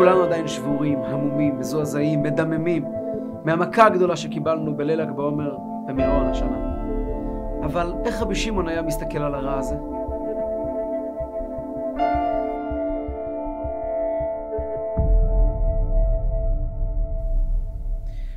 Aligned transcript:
כולנו 0.00 0.22
עדיין 0.22 0.48
שבורים, 0.48 0.98
המומים, 0.98 1.58
מזועזעים, 1.58 2.22
מדממים, 2.22 2.84
מהמכה 3.44 3.86
הגדולה 3.86 4.16
שקיבלנו 4.16 4.76
בליל 4.76 5.02
ל"ג 5.02 5.10
בעומר 5.16 5.56
במירון 5.86 6.26
השנה. 6.26 6.74
אבל 7.64 7.92
איך 8.04 8.22
רבי 8.22 8.34
שמעון 8.34 8.68
היה 8.68 8.82
מסתכל 8.82 9.18
על 9.18 9.34
הרע 9.34 9.58
הזה? 9.58 9.74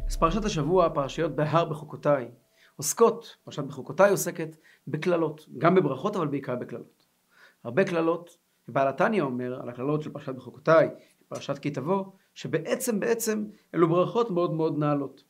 אז 0.07 0.17
פרשת 0.17 0.45
השבוע, 0.45 0.89
פרשיות 0.89 1.35
בהר 1.35 1.65
בחוקותיי, 1.65 2.31
עוסקות, 2.75 3.35
פרשת 3.43 3.63
בחוקותיי 3.63 4.11
עוסקת 4.11 4.55
בקללות, 4.87 5.45
גם 5.57 5.75
בברכות 5.75 6.15
אבל 6.15 6.27
בעיקר 6.27 6.55
בקללות. 6.55 7.05
הרבה 7.63 7.83
קללות, 7.83 8.37
ובעל 8.67 8.87
התניא 8.87 9.21
אומר 9.21 9.61
על 9.61 9.69
הקללות 9.69 10.01
של 10.01 10.11
פרשת 10.11 10.35
בחוקותיי, 10.35 10.89
פרשת 11.27 11.57
כי 11.57 11.71
תבוא, 11.71 12.05
שבעצם 12.33 12.99
בעצם 12.99 13.45
אלו 13.75 13.89
ברכות 13.89 14.31
מאוד 14.31 14.53
מאוד 14.53 14.77
נעלות. 14.77 15.23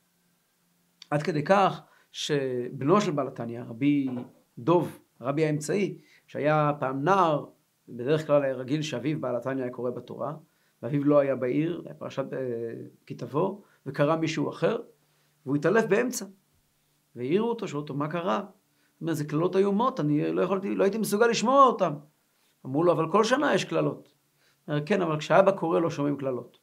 עד 1.10 1.22
כדי 1.22 1.44
כך 1.44 1.82
שבנו 2.12 3.00
של 3.00 3.10
בעל 3.10 3.28
התניא, 3.28 3.62
רבי 3.62 4.08
דוב, 4.58 4.98
הרבי 5.20 5.44
האמצעי, 5.44 5.98
שהיה 6.26 6.72
פעם 6.80 7.04
נער, 7.04 7.44
בדרך 7.88 8.26
כלל 8.26 8.42
היה 8.42 8.54
רגיל 8.54 8.82
שאביו 8.82 9.20
בעל 9.20 9.36
התניא 9.36 9.62
היה 9.62 9.72
קורא 9.72 9.90
בתורה, 9.90 10.34
ואביו 10.82 11.04
לא 11.04 11.18
היה 11.18 11.36
בעיר, 11.36 11.82
היה 11.84 11.94
פרשת 11.94 12.32
אה, 12.32 12.38
כי 13.06 13.14
תבוא, 13.14 13.60
וקרא 13.86 14.16
מישהו 14.16 14.50
אחר, 14.50 14.78
והוא 15.46 15.56
התעלף 15.56 15.84
באמצע. 15.84 16.26
והעירו 17.16 17.48
אותו, 17.48 17.68
שאלו 17.68 17.80
אותו, 17.80 17.94
מה 17.94 18.08
קרה? 18.08 18.38
הוא 18.38 18.46
אומר, 19.00 19.12
זה 19.12 19.24
קללות 19.24 19.56
איומות, 19.56 20.00
אני 20.00 20.32
לא 20.32 20.42
יכולתי, 20.42 20.74
לא 20.74 20.84
הייתי 20.84 20.98
מסוגל 20.98 21.26
לשמוע 21.26 21.64
אותן. 21.64 21.92
אמרו 22.66 22.84
לו, 22.84 22.92
אבל 22.92 23.10
כל 23.12 23.24
שנה 23.24 23.54
יש 23.54 23.64
קללות. 23.64 24.13
אומר, 24.68 24.86
כן, 24.86 25.02
אבל 25.02 25.18
כשאבא 25.18 25.50
קורא 25.50 25.80
לא 25.80 25.90
שומעים 25.90 26.16
קללות. 26.16 26.58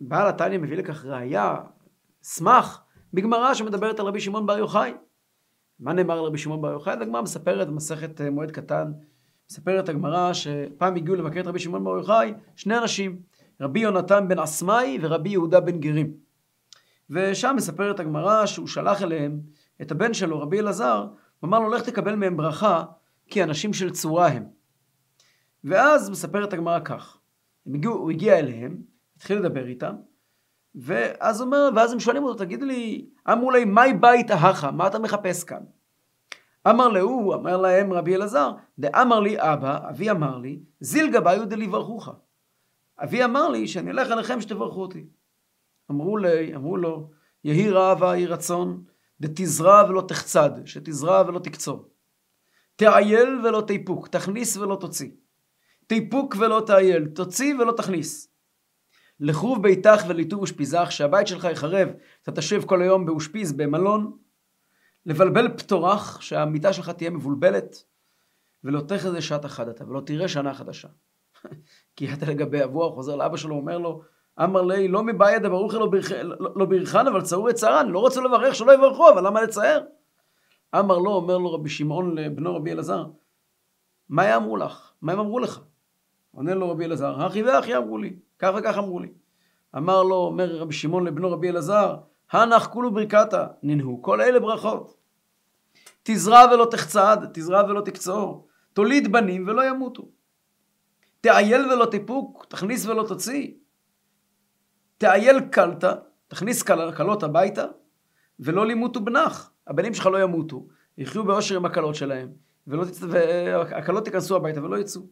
בעל 0.00 0.28
התניא 0.28 0.58
מביא 0.58 0.76
לכך 0.76 1.04
ראייה, 1.04 1.56
סמך, 2.22 2.80
בגמרא 3.14 3.54
שמדברת 3.54 4.00
על 4.00 4.06
רבי 4.06 4.20
שמעון 4.20 4.46
בר 4.46 4.58
יוחאי. 4.58 4.94
מה 5.80 5.92
נאמר 5.92 6.18
על 6.18 6.24
רבי 6.24 6.38
שמעון 6.38 6.62
בר 6.62 6.70
יוחאי? 6.70 6.92
הגמרא 6.92 7.22
מספרת 7.22 7.68
במסכת 7.68 8.20
אה, 8.20 8.30
מועד 8.30 8.50
קטן, 8.50 8.92
מספרת 9.50 9.88
הגמרא 9.88 10.32
שפעם 10.32 10.96
הגיעו 10.96 11.16
לבקר 11.16 11.40
את 11.40 11.46
רבי 11.46 11.58
שמעון 11.58 11.84
בר 11.84 11.96
יוחאי 11.96 12.34
שני 12.56 12.78
אנשים, 12.78 13.18
רבי 13.60 13.80
יונתן 13.80 14.28
בן 14.28 14.38
אסמאי 14.38 14.98
ורבי 15.02 15.30
יהודה 15.30 15.60
בן 15.60 15.80
גרים. 15.80 16.12
ושם 17.10 17.54
מספרת 17.56 18.00
הגמרא 18.00 18.46
שהוא 18.46 18.66
שלח 18.66 19.02
אליהם 19.02 19.40
את 19.82 19.90
הבן 19.90 20.14
שלו, 20.14 20.40
רבי 20.40 20.60
אלעזר, 20.60 21.06
ואמר 21.42 21.58
לו, 21.58 21.68
לך 21.68 21.82
תקבל 21.82 22.16
מהם 22.16 22.36
ברכה, 22.36 22.84
כי 23.26 23.42
אנשים 23.42 23.72
של 23.72 23.90
צורה 23.90 24.28
הם. 24.28 24.44
ואז 25.64 26.10
מספרת 26.10 26.52
הגמרא 26.52 26.80
כך, 26.84 27.18
הגיעו, 27.66 27.94
הוא 27.94 28.10
הגיע 28.10 28.38
אליהם, 28.38 28.82
התחיל 29.16 29.38
לדבר 29.38 29.66
איתם, 29.66 29.94
ואז 30.74 31.40
אומר, 31.40 31.68
ואז 31.76 31.92
הם 31.92 32.00
שואלים 32.00 32.24
אותו, 32.24 32.38
תגיד 32.38 32.62
לי, 32.62 33.06
אמרו 33.32 33.50
להם, 33.50 33.74
מהי 33.74 33.92
בית 33.92 34.30
אהכה? 34.30 34.70
מה 34.70 34.86
אתה 34.86 34.98
מחפש 34.98 35.44
כאן? 35.44 35.62
אמר 36.68 36.88
להוא, 36.88 37.34
אמר 37.34 37.56
להם 37.56 37.92
רבי 37.92 38.14
אלעזר, 38.14 38.52
דאמר 38.78 39.20
לי 39.20 39.36
אבא, 39.38 39.88
אבי 39.90 40.10
אמר 40.10 40.38
לי, 40.38 40.60
זיל 40.80 41.10
גביו 41.12 41.48
דליברכוך. 41.48 42.08
אבי 42.98 43.24
אמר 43.24 43.48
לי 43.48 43.68
שאני 43.68 43.90
אלך 43.90 44.10
אליכם 44.10 44.40
שתברכו 44.40 44.82
אותי. 44.82 45.06
אמרו 45.90 46.16
לי, 46.16 46.54
אמרו 46.54 46.76
לו, 46.76 47.10
יהי 47.44 47.70
רעבה 47.70 48.16
יהי 48.16 48.26
רצון, 48.26 48.84
דתזרע 49.20 49.84
ולא 49.88 50.04
תחצד, 50.08 50.50
שתזרע 50.64 51.22
ולא 51.28 51.38
תקצור. 51.38 51.88
תעייל 52.76 53.40
ולא 53.44 53.60
תיפוק, 53.66 54.08
תכניס 54.08 54.56
ולא 54.56 54.76
תוציא. 54.80 55.10
תיפוק 55.86 56.36
ולא 56.40 56.62
תעייל, 56.66 57.06
תוציא 57.06 57.54
ולא 57.54 57.72
תכניס. 57.72 58.28
לחרוב 59.20 59.62
ביתך 59.62 60.04
וליטוב 60.08 60.40
אושפיזך, 60.40 60.86
שהבית 60.90 61.26
שלך 61.26 61.44
יחרב, 61.44 61.88
אתה 62.22 62.32
תשב 62.32 62.62
כל 62.66 62.82
היום 62.82 63.06
באושפיז, 63.06 63.52
במלון. 63.52 64.16
לבלבל 65.06 65.48
פטורך, 65.56 66.22
שהמיטה 66.22 66.72
שלך 66.72 66.90
תהיה 66.90 67.10
מבולבלת. 67.10 67.84
ולא 68.64 68.80
תחזה 68.80 69.20
שעת 69.20 69.44
אחדתה, 69.44 69.84
ולא 69.88 70.00
תראה 70.00 70.28
שנה 70.28 70.54
חדשה. 70.54 70.88
כי 71.96 72.12
אתה 72.12 72.26
לגבי 72.26 72.64
אבוה, 72.64 72.90
חוזר 72.90 73.16
לאבא 73.16 73.36
שלו, 73.36 73.56
אומר 73.56 73.78
לו, 73.78 74.02
אמר 74.42 74.62
לי, 74.62 74.88
לא 74.88 75.02
מבעיה 75.02 75.38
דברוך 75.38 75.74
לא, 75.74 75.90
לא, 76.56 76.66
ברכן, 76.66 77.06
אבל 77.06 77.22
צרו 77.22 77.48
את 77.48 77.54
צערן, 77.54 77.88
לא 77.88 77.98
רוצה 77.98 78.20
לברך, 78.20 78.54
שלא 78.54 78.72
יברכו, 78.72 79.10
אבל 79.10 79.26
למה 79.26 79.42
לצער? 79.42 79.80
אמר 80.78 80.98
לו, 80.98 81.10
אומר 81.10 81.38
לו 81.38 81.52
רבי 81.52 81.68
שמעון 81.68 82.18
לבנו 82.18 82.56
רבי 82.56 82.72
אלעזר, 82.72 83.06
מה 84.08 84.24
יאמרו 84.26 84.56
לך? 84.56 84.92
מה 85.02 85.12
הם 85.12 85.18
אמרו 85.18 85.38
לך? 85.38 85.60
עונה 86.34 86.54
לו 86.54 86.70
רבי 86.70 86.84
אלעזר, 86.84 87.26
אחי 87.26 87.42
ואחי 87.42 87.76
אמרו 87.76 87.98
לי, 87.98 88.16
כך 88.38 88.50
וכך 88.58 88.78
אמרו 88.78 89.00
לי. 89.00 89.08
אמר 89.76 90.02
לו, 90.02 90.16
אומר 90.16 90.56
רבי 90.56 90.74
שמעון 90.74 91.06
לבנו 91.06 91.30
רבי 91.32 91.50
אלעזר, 91.50 91.96
הנח 92.32 92.66
כולו 92.66 92.94
ברכתה, 92.94 93.46
ננהו 93.62 94.02
כל 94.02 94.20
אלה 94.20 94.40
ברכות. 94.40 94.96
תזרע 96.02 96.44
ולא 96.52 96.68
תחצד, 96.70 97.16
תזרע 97.32 97.64
ולא 97.68 97.80
תקצור, 97.80 98.46
תוליד 98.72 99.12
בנים 99.12 99.48
ולא 99.48 99.68
ימותו. 99.68 100.08
תאייל 101.20 101.72
ולא 101.72 101.86
תיפוק, 101.86 102.46
תכניס 102.48 102.86
ולא 102.86 103.04
תוציא. 103.08 103.52
תאייל 104.98 105.40
קלתא, 105.40 105.94
תכניס 106.28 106.62
כלות 106.96 107.22
הביתה, 107.22 107.64
ולא 108.40 108.66
לימותו 108.66 109.00
בנך. 109.00 109.50
הבנים 109.66 109.94
שלך 109.94 110.06
לא 110.06 110.22
ימותו, 110.22 110.66
יחיו 110.98 111.24
באושר 111.24 111.56
עם 111.56 111.64
הכלות 111.64 111.94
שלהם, 111.94 112.28
והכלות 112.66 114.06
ייכנסו 114.06 114.36
הביתה 114.36 114.62
ולא 114.62 114.78
יצאו. 114.78 115.02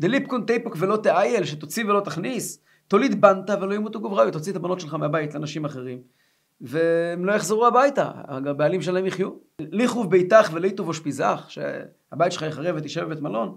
דליפקון 0.00 0.44
תיפוק 0.46 0.76
ולא 0.78 0.96
תאייל, 0.96 1.44
שתוציא 1.44 1.84
ולא 1.84 2.00
תכניס, 2.00 2.64
תוליד 2.88 3.20
בנתה 3.20 3.54
ולא 3.60 3.74
ימותו 3.74 4.00
גובריו, 4.00 4.32
תוציא 4.32 4.52
את 4.52 4.56
הבנות 4.56 4.80
שלך 4.80 4.94
מהבית 4.94 5.34
לאנשים 5.34 5.64
אחרים, 5.64 5.98
והם 6.60 7.24
לא 7.24 7.32
יחזרו 7.32 7.66
הביתה, 7.66 8.10
הבעלים 8.28 8.82
שלהם 8.82 9.06
יחיו. 9.06 9.30
ליכוב 9.60 10.10
ביתך 10.10 10.50
וליטוב 10.52 10.88
אושפיזך, 10.88 11.46
שהבית 11.48 12.32
שלך 12.32 12.42
יחרב 12.42 12.74
ותשב 12.78 13.04
בבית 13.04 13.20
מלון, 13.20 13.56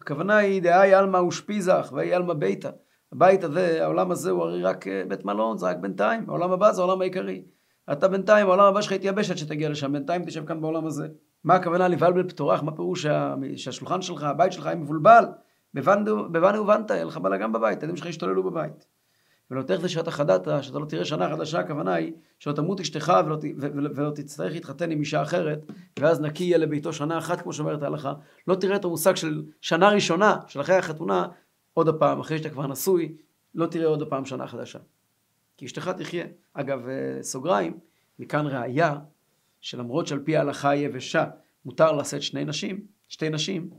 הכוונה 0.00 0.36
היא 0.36 0.62
דאי 0.62 0.94
עלמא 0.94 1.16
אושפיזך 1.16 1.92
ואי 1.96 2.14
עלמא 2.14 2.34
ביתה. 2.34 2.70
הבית 3.12 3.44
הזה, 3.44 3.84
העולם 3.84 4.10
הזה 4.10 4.30
הוא 4.30 4.42
הרי 4.42 4.62
רק 4.62 4.88
אה, 4.88 5.02
בית 5.08 5.24
מלון, 5.24 5.58
זה 5.58 5.66
רק 5.66 5.76
בינתיים, 5.76 6.24
העולם 6.28 6.52
הבא 6.52 6.72
זה 6.72 6.82
העולם 6.82 7.00
העיקרי. 7.00 7.42
אתה 7.92 8.08
בינתיים, 8.08 8.46
העולם 8.46 8.64
הבא 8.64 8.80
שלך 8.80 8.92
יתייבש 8.92 9.30
עד 9.30 9.36
שתגיע 9.36 9.68
לשם, 9.68 9.92
בינתיים 9.92 10.24
תשב 10.24 10.46
כאן 10.46 10.60
בעולם 10.60 10.86
הזה. 10.86 11.08
מה 11.44 11.54
הכוונה 11.54 11.88
לבלבל 11.88 12.28
פטורך? 12.28 12.62
מה 12.62 12.72
פירוש 12.76 13.06
שהשולחן 13.56 14.02
שלך, 14.02 14.22
הבית 14.22 14.52
שלך 14.52 14.64
יהיה 14.64 14.76
מבולבל? 14.76 15.24
בבני 15.74 16.58
ובנת, 16.58 16.90
יהיה 16.90 17.04
לך 17.04 17.16
בלאגן 17.16 17.52
בבית, 17.52 17.80
הילדים 17.80 17.96
שלך 17.96 18.06
ישתוללו 18.06 18.42
בבית. 18.42 18.86
ולא 19.50 19.62
תכף 19.62 19.86
שאתה 19.86 20.10
חדת, 20.10 20.48
שאתה 20.62 20.78
לא 20.78 20.84
תראה 20.84 21.04
שנה 21.04 21.30
חדשה, 21.30 21.60
הכוונה 21.60 21.94
היא 21.94 22.12
שלא 22.38 22.52
תמות 22.52 22.80
אשתך 22.80 23.12
ולא, 23.26 23.38
ולא, 23.58 23.90
ולא 23.94 24.10
תצטרך 24.10 24.52
להתחתן 24.52 24.90
עם 24.90 25.00
אישה 25.00 25.22
אחרת, 25.22 25.66
ואז 25.98 26.20
נקי 26.20 26.44
יהיה 26.44 26.58
לביתו 26.58 26.92
שנה 26.92 27.18
אחת, 27.18 27.40
כמו 27.40 27.52
שאומרת 27.52 27.82
ההלכה. 27.82 28.14
לא 28.48 28.54
תראה 28.54 28.76
את 28.76 28.84
המושג 28.84 29.16
של 29.16 29.42
שנה 29.60 29.88
ראשונה, 29.88 30.36
של 30.46 30.60
אחרי 30.60 30.74
החתונה, 30.74 31.26
עוד 31.74 31.88
הפעם, 31.88 32.20
אחרי 32.20 32.38
שאתה 32.38 32.50
כבר 32.50 32.66
נשוי, 32.66 33.16
לא 33.54 33.66
תראה 33.66 33.86
עוד 33.86 34.02
הפעם 34.02 34.24
שנה 34.24 34.46
חדשה. 34.46 34.78
כי 35.56 35.66
אשתך 35.66 35.88
תחיה. 35.88 36.24
אגב, 36.52 36.88
אה, 36.88 37.22
סוגריים, 37.22 37.78
מכאן 38.18 38.46
ראיה 38.46 38.98
שלמרות 39.60 40.06
שעל 40.06 40.18
פי 40.24 40.36
ההלכה 40.36 40.70
היבשה 40.70 41.24
מותר 41.64 41.92
לשאת 41.92 42.22
שני 42.22 42.44
נשים, 42.44 42.86
שתי 43.08 43.30
נשים, 43.30 43.70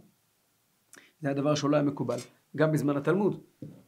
זה 1.23 1.29
הדבר 1.29 1.55
שלא 1.55 1.75
היה 1.75 1.85
מקובל, 1.85 2.17
גם 2.55 2.71
בזמן 2.71 2.97
התלמוד. 2.97 3.41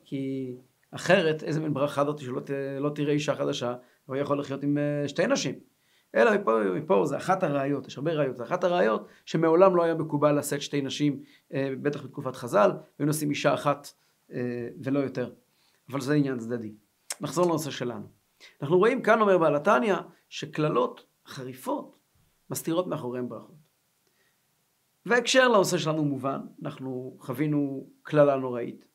כי 0.06 0.56
אחרת, 0.92 1.44
איזה 1.44 1.60
מין 1.60 1.74
ברכה 1.74 2.06
זאת 2.06 2.20
שלא 2.20 2.40
ת, 2.40 2.50
לא 2.80 2.90
תראה 2.90 3.14
אישה 3.14 3.36
חדשה, 3.36 3.76
הוא 4.06 4.16
יכול 4.16 4.40
לחיות 4.40 4.64
עם 4.64 4.78
אה, 4.78 5.08
שתי 5.08 5.28
נשים. 5.28 5.56
אלא 6.16 6.36
מפה, 6.36 6.60
מפה 6.76 7.06
זה 7.06 7.18
אחת 7.18 7.44
הראיות, 7.44 7.88
יש 7.88 7.98
הרבה 7.98 8.14
ראיות, 8.14 8.38
זה 8.38 8.44
אחת 8.44 8.64
הראיות 8.64 9.08
שמעולם 9.26 9.76
לא 9.76 9.84
היה 9.84 9.94
מקובל 9.94 10.40
לשאת 10.40 10.62
שתי 10.62 10.82
נשים, 10.82 11.24
אה, 11.54 11.74
בטח 11.82 12.04
בתקופת 12.04 12.36
חז"ל, 12.36 12.72
היו 13.00 13.06
נושאים 13.08 13.30
אישה 13.30 13.54
אחת 13.54 13.88
ולא 14.84 15.00
יותר. 15.00 15.30
אבל 15.90 16.02
זה 16.02 16.14
עניין 16.14 16.40
צדדי. 16.40 16.74
נחזור 17.22 17.46
לנושא 17.46 17.72
שלנו. 17.72 18.06
אנחנו 18.62 18.78
רואים 18.78 19.02
כאן, 19.02 19.22
אומר 19.22 19.38
בעל 19.38 19.56
התניא, 19.56 19.96
שקללות 20.30 21.06
חריפות 21.28 21.98
מסתירות 22.50 22.88
מאחוריהן 22.88 23.30
ברכות. 23.30 23.65
וההקשר 25.06 25.48
לנושא 25.48 25.78
שלנו 25.78 26.06
מובן, 26.06 26.42
אנחנו 26.64 27.18
חווינו 27.20 27.88
קללה 28.04 28.36
נוראית, 28.36 28.88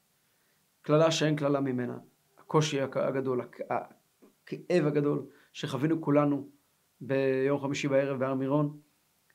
קללה 0.82 1.10
שאין 1.10 1.36
קללה 1.36 1.60
ממנה, 1.60 1.98
הקושי 2.38 2.80
הגדול, 2.80 3.40
הכאב 3.40 4.86
הגדול 4.86 5.26
שחווינו 5.52 6.00
כולנו 6.00 6.48
ביום 7.00 7.60
חמישי 7.60 7.88
בערב 7.88 8.18
בהר 8.18 8.34
מירון, 8.34 8.78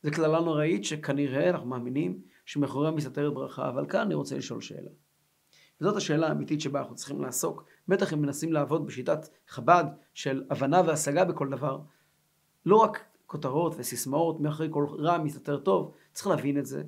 זו 0.03 0.11
קללה 0.11 0.39
נוראית 0.39 0.85
שכנראה 0.85 1.49
אנחנו 1.49 1.67
מאמינים 1.67 2.21
שמאחוריה 2.45 2.91
מסתתרת 2.91 3.33
ברכה, 3.33 3.69
אבל 3.69 3.85
כאן 3.89 3.99
אני 3.99 4.13
רוצה 4.13 4.37
לשאול 4.37 4.61
שאלה. 4.61 4.89
וזאת 5.81 5.95
השאלה 5.95 6.27
האמיתית 6.27 6.61
שבה 6.61 6.79
אנחנו 6.79 6.95
צריכים 6.95 7.21
לעסוק. 7.21 7.65
בטח 7.87 8.13
אם 8.13 8.21
מנסים 8.21 8.53
לעבוד 8.53 8.85
בשיטת 8.87 9.27
חב"ד 9.47 9.85
של 10.13 10.43
הבנה 10.49 10.81
והשגה 10.85 11.25
בכל 11.25 11.49
דבר. 11.49 11.79
לא 12.65 12.75
רק 12.75 13.05
כותרות 13.25 13.75
וסיסמאות, 13.77 14.39
מאחורי 14.39 14.67
כל 14.71 14.85
רע 14.89 15.17
מסתתר 15.17 15.57
טוב, 15.57 15.93
צריך 16.13 16.27
להבין 16.27 16.59
את 16.59 16.65
זה, 16.65 16.83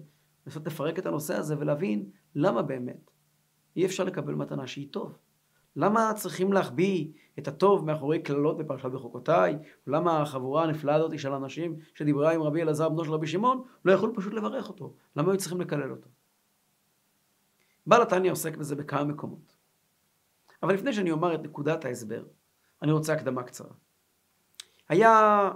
לנסות 0.46 0.68
לפרק 0.68 1.00
את 1.00 1.06
הנושא 1.06 1.36
הזה 1.36 1.56
ולהבין 1.60 2.10
למה 2.36 2.62
באמת 2.62 3.12
אי 3.76 3.86
אפשר 3.86 4.04
לקבל 4.04 4.34
מתנה 4.34 4.68
שהיא 4.68 4.88
טוב. 4.92 5.18
למה 5.76 6.12
צריכים 6.16 6.54
להחביא 6.54 7.12
את 7.40 7.48
הטוב 7.48 7.86
מאחורי 7.86 8.20
קללות 8.24 8.58
בפרשת 8.58 8.86
בחוקותיי? 8.86 9.58
למה 9.88 10.22
החבורה 10.22 10.64
הנפלאה 10.64 10.96
הזאת 10.96 11.20
של 11.20 11.32
אנשים 11.32 11.76
שדיברה 11.94 12.34
עם 12.34 12.42
רבי 12.42 12.62
אלעזר 12.62 12.90
בנו 12.90 13.06
של 13.06 13.12
רבי 13.12 13.28
שמעון, 13.28 13.64
לא 13.86 13.92
יכלו 13.92 14.16
פשוט 14.16 14.34
לברך 14.34 14.70
אותו? 14.70 14.96
למה 15.16 15.32
היו 15.32 15.38
צריכים 15.38 15.62
לקלל 15.62 15.92
אותו? 15.92 16.10
בעל 17.88 18.02
התניא 18.02 18.32
עוסק 18.32 18.58
בזה 18.58 18.76
בכמה 18.76 19.04
מקומות. 19.04 19.58
אבל 20.64 20.74
לפני 20.74 20.94
שאני 20.94 21.12
אומר 21.12 21.36
את 21.36 21.40
נקודת 21.40 21.86
ההסבר, 21.86 22.24
אני 22.82 22.92
רוצה 22.92 23.14
הקדמה 23.14 23.44
קצרה. 23.44 23.74
היה 24.90 25.52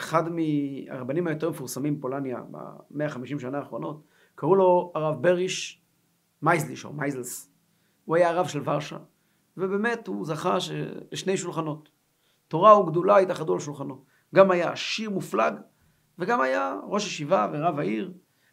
אחד 0.00 0.24
מהרבנים 0.28 1.26
היותר 1.26 1.50
מפורסמים 1.50 1.98
בפולניה 1.98 2.40
ב-150 2.50 3.38
שנה 3.38 3.58
האחרונות, 3.58 4.02
קראו 4.34 4.54
לו 4.54 4.92
הרב 4.94 5.22
בריש 5.22 5.82
מייזליש 6.42 6.84
או 6.84 6.92
מייזלס. 6.92 7.50
הוא 8.04 8.16
היה 8.16 8.30
הרב 8.30 8.46
של 8.46 8.62
ורשה, 8.64 8.98
ובאמת 9.56 10.06
הוא 10.06 10.26
זכה 10.26 10.56
לשני 11.12 11.36
שולחנות. 11.36 11.88
תורה 12.48 12.80
וגדולה 12.80 13.18
התאחדו 13.18 13.52
על 13.52 13.60
שולחנו. 13.60 14.04
גם 14.34 14.50
היה 14.50 14.72
עשיר 14.72 15.10
מופלג, 15.10 15.54
וגם 16.18 16.40
היה 16.40 16.76
ראש 16.88 17.06
ישיבה 17.06 17.50
ורב 17.52 17.78
העיר, 17.78 18.12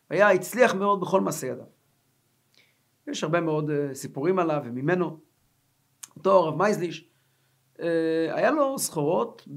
היה 0.09 0.31
הצליח 0.31 0.75
מאוד 0.75 1.01
בכל 1.01 1.21
מעשה 1.21 1.47
ידיו. 1.47 1.65
יש 3.07 3.23
הרבה 3.23 3.41
מאוד 3.41 3.69
uh, 3.69 3.94
סיפורים 3.94 4.39
עליו 4.39 4.61
וממנו. 4.65 5.19
אותו 6.15 6.31
הרב 6.31 6.55
מייזליש, 6.55 7.09
היה 8.33 8.51
לו 8.51 8.79
סחורות 8.79 9.47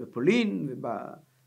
בפולין 0.00 0.68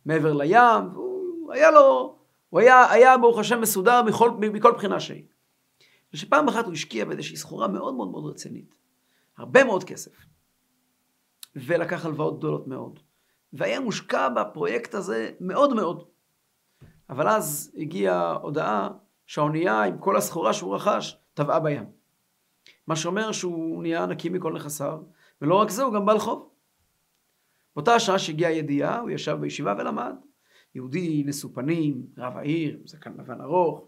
ומעבר 0.05 0.33
לים, 0.33 0.89
והוא 0.93 1.53
היה 1.53 1.71
לו, 1.71 2.15
הוא 2.49 2.59
היה, 2.59 2.91
היה 2.91 3.17
ברוך 3.17 3.39
השם 3.39 3.61
מסודר 3.61 4.03
מכל, 4.03 4.31
מכל 4.31 4.71
בחינה 4.71 4.99
שהיא. 4.99 5.23
ושפעם 6.13 6.47
אחת 6.47 6.65
הוא 6.65 6.73
השקיע 6.73 7.05
באיזושהי 7.05 7.37
סחורה 7.37 7.67
מאוד 7.67 7.93
מאוד 7.93 8.11
מאוד 8.11 8.25
רצינית. 8.25 8.75
הרבה 9.37 9.63
מאוד 9.63 9.83
כסף. 9.83 10.11
ולקח 11.55 12.05
הלוואות 12.05 12.37
גדולות 12.37 12.67
מאוד. 12.67 12.99
והיה 13.53 13.79
מושקע 13.79 14.29
בפרויקט 14.29 14.93
הזה 14.95 15.31
מאוד 15.39 15.73
מאוד. 15.73 16.03
אבל 17.09 17.27
אז 17.27 17.71
הגיעה 17.77 18.33
הודעה 18.33 18.89
שהאונייה 19.25 19.83
עם 19.83 19.97
כל 19.97 20.17
הסחורה 20.17 20.53
שהוא 20.53 20.75
רכש 20.75 21.17
טבעה 21.33 21.59
בים. 21.59 21.85
מה 22.87 22.95
שאומר 22.95 23.31
שהוא 23.31 23.81
נהיה 23.81 24.05
נקי 24.05 24.29
מכל 24.29 24.53
נכסיו, 24.53 24.99
ולא 25.41 25.55
רק 25.55 25.69
זה, 25.69 25.83
הוא 25.83 25.93
גם 25.93 26.05
בעל 26.05 26.19
חוב. 26.19 26.49
באותה 27.75 27.95
השעה 27.95 28.19
שהגיעה 28.19 28.51
הידיעה, 28.51 28.99
הוא 28.99 29.09
ישב 29.09 29.37
בישיבה 29.41 29.75
ולמד. 29.77 30.15
יהודי 30.75 31.23
נשוא 31.25 31.49
פנים, 31.53 32.05
רב 32.17 32.37
העיר, 32.37 32.79
זקן 32.85 33.13
לבן 33.17 33.41
ארוך, 33.41 33.87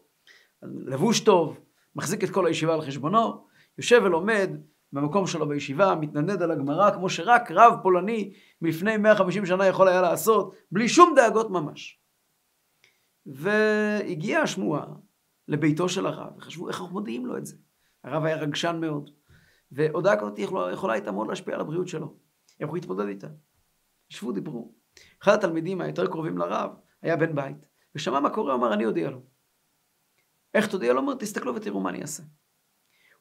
לבוש 0.64 1.20
טוב, 1.20 1.60
מחזיק 1.96 2.24
את 2.24 2.30
כל 2.30 2.48
הישיבה 2.48 2.74
על 2.74 2.82
חשבונו, 2.82 3.48
יושב 3.78 4.02
ולומד 4.06 4.50
במקום 4.94 5.28
שלו 5.28 5.48
בישיבה, 5.48 5.96
מתנדנד 5.96 6.42
על 6.42 6.52
הגמרא, 6.52 6.92
כמו 6.92 7.10
שרק 7.10 7.52
רב 7.52 7.74
פולני 7.84 8.34
מלפני 8.62 8.98
150 8.98 9.46
שנה 9.46 9.66
יכול 9.66 9.88
היה 9.88 10.02
לעשות, 10.02 10.56
בלי 10.72 10.90
שום 10.90 11.14
דאגות 11.16 11.50
ממש. 11.50 12.00
והגיעה 13.26 14.42
השמועה 14.42 14.86
לביתו 15.48 15.90
של 15.90 16.06
הרב, 16.06 16.38
וחשבו 16.38 16.70
איך 16.70 16.82
אנחנו 16.82 16.94
מודיעים 16.94 17.26
לו 17.26 17.38
את 17.38 17.46
זה. 17.46 17.56
הרב 18.04 18.24
היה 18.24 18.36
רגשן 18.36 18.78
מאוד, 18.82 19.10
והודעה 19.72 20.20
כזאת 20.20 20.40
יכולה, 20.40 20.74
יכולה 20.74 20.94
הייתה 20.94 21.12
מאוד 21.12 21.28
להשפיע 21.28 21.56
על 21.56 21.62
הבריאות 21.62 21.88
שלו. 21.88 22.16
איך 22.60 22.70
הוא 22.70 22.78
התמודד 22.78 23.08
איתה? 23.08 23.28
ישבו, 24.12 24.32
דיברו. 24.32 24.74
אחד 25.24 25.34
התלמידים 25.34 25.82
היותר 25.82 26.08
קרובים 26.08 26.38
לרב 26.38 26.72
היה 27.02 27.18
בן 27.18 27.36
בית, 27.36 27.68
ושמע 27.96 28.20
מה 28.20 28.30
קורה, 28.30 28.54
אמר, 28.54 28.74
אני 28.74 28.86
אודיע 28.86 29.10
לו. 29.10 29.22
איך 30.54 30.68
תודיע 30.68 30.94
לו? 30.94 31.00
אומר, 31.00 31.14
תסתכלו 31.16 31.56
ותראו 31.56 31.80
מה 31.80 31.90
אני 31.90 32.02
אעשה. 32.02 32.24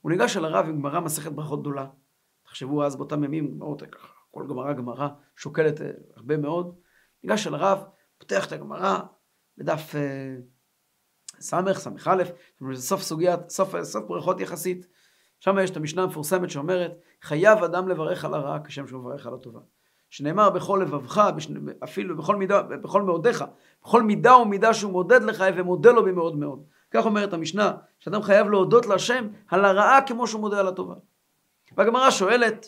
הוא 0.00 0.12
ניגש 0.12 0.36
אל 0.36 0.44
הרב 0.44 0.66
עם 0.66 0.78
גמרא 0.78 1.00
מסכת 1.00 1.32
ברכות 1.32 1.60
גדולה. 1.60 1.86
תחשבו 2.42 2.84
אז 2.84 2.96
באותם 2.96 3.24
ימים, 3.24 3.50
גמרות 3.50 3.82
כל 4.30 4.46
גמרא 4.48 4.72
גמרא, 4.72 5.08
שוקלת 5.36 5.80
אה, 5.80 5.90
הרבה 6.16 6.36
מאוד. 6.36 6.78
ניגש 7.24 7.46
אל 7.46 7.54
הרב, 7.54 7.84
פותח 8.18 8.46
את 8.46 8.52
הגמרא 8.52 8.98
בדף 9.58 9.94
אה, 9.94 10.36
סמך, 11.40 11.78
סמך 11.78 12.08
א', 12.08 12.22
זה 12.74 12.82
סוף 12.82 13.02
סוגיית, 13.02 13.48
סוף, 13.48 13.82
סוף 13.82 14.04
ברכות 14.04 14.40
יחסית. 14.40 14.86
שם 15.48 15.58
יש 15.58 15.70
את 15.70 15.76
המשנה 15.76 16.02
המפורסמת 16.02 16.50
שאומרת, 16.50 16.92
חייב 17.22 17.64
אדם 17.64 17.88
לברך 17.88 18.24
על 18.24 18.34
הרעה 18.34 18.58
כשם 18.64 18.86
שהוא 18.86 19.00
מברך 19.00 19.26
על 19.26 19.34
הטובה. 19.34 19.60
שנאמר 20.10 20.50
בכל 20.50 20.80
לבבך, 20.82 21.30
אפילו 21.84 22.16
בכל 22.16 22.36
מידה, 22.36 22.62
בכל 22.62 23.02
מאודיך, 23.02 23.44
בכל 23.82 24.02
מידה 24.02 24.36
ומידה 24.36 24.74
שהוא 24.74 24.92
מודד 24.92 25.22
לך, 25.22 25.44
ומודה 25.56 25.92
לו 25.92 26.04
במאוד 26.04 26.36
מאוד. 26.36 26.62
כך 26.90 27.04
אומרת 27.04 27.32
המשנה, 27.32 27.72
שאדם 27.98 28.22
חייב 28.22 28.50
להודות 28.50 28.86
להשם 28.86 29.28
על 29.48 29.64
הרעה 29.64 30.02
כמו 30.02 30.26
שהוא 30.26 30.40
מודה 30.40 30.60
על 30.60 30.68
הטובה. 30.68 30.94
והגמרא 31.76 32.10
שואלת, 32.10 32.66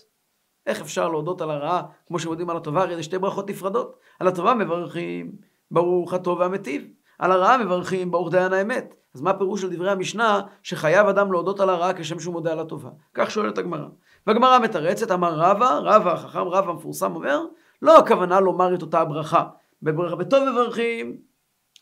איך 0.67 0.81
אפשר 0.81 1.09
להודות 1.09 1.41
על 1.41 1.51
הרעה 1.51 1.83
כמו 2.07 2.19
שמודים 2.19 2.51
על 2.51 2.57
הטובה? 2.57 2.83
הרי 2.83 2.97
זה 2.97 3.03
שתי 3.03 3.19
ברכות 3.19 3.51
נפרדות. 3.51 3.97
על 4.21 4.29
הטובה 4.29 4.55
מברכים 4.55 5.33
ברוך 5.71 6.13
הטוב 6.13 6.39
והמטיב. 6.39 6.87
על 7.19 7.33
הרעה 7.33 7.59
מברכים 7.59 8.11
ברוך 8.11 8.31
דיין 8.31 8.53
האמת. 8.53 8.95
אז 9.19 9.23
מה 9.23 9.31
הפירוש 9.31 9.61
של 9.61 9.71
דברי 9.71 9.91
המשנה 9.91 10.41
שחייב 10.63 11.07
אדם 11.07 11.33
להודות 11.33 11.61
על 11.61 11.71
הרעה 11.71 11.95
כשם 11.95 12.21
שהוא 12.21 12.33
מודה 12.33 12.53
על 12.53 12.59
הטובה? 12.59 12.91
כך 13.15 13.31
שואלת 13.31 13.59
הגמרא. 13.59 13.87
והגמרא 14.27 14.59
מתרצת, 14.59 15.11
אמר 15.11 15.35
רבא, 15.35 15.79
רבא 15.83 16.13
החכם 16.13 16.49
רבא 16.49 16.71
המפורסם 16.71 17.15
אומר, 17.15 17.43
לא 17.83 17.99
הכוונה 17.99 18.41
לומר 18.41 18.75
את 18.75 18.83
אותה 18.83 19.01
הברכה. 19.01 19.45
בברכה 19.83 20.17
בטוב 20.17 20.49
מברכים, 20.51 21.17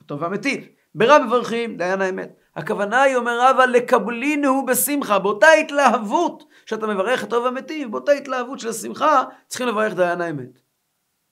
הטוב 0.00 0.22
והמטיב. 0.22 0.68
ברע 0.94 1.18
מברכים, 1.18 1.76
דיין 1.76 2.00
האמת. 2.00 2.36
הכוונה 2.56 3.02
היא, 3.02 3.16
אומר 3.16 3.38
רבא, 3.40 3.64
לקבלינו 3.64 4.66
בשמחה. 4.66 5.18
באותה 5.18 5.46
התלהבות 5.60 6.44
שאתה 6.66 6.86
מברך 6.86 7.24
את 7.24 7.30
טוב 7.30 7.46
המטיב, 7.46 7.90
באותה 7.90 8.12
התלהבות 8.12 8.60
של 8.60 8.68
השמחה, 8.68 9.24
צריכים 9.46 9.68
לברך 9.68 9.94
דיין 9.94 10.20
האמת. 10.20 10.60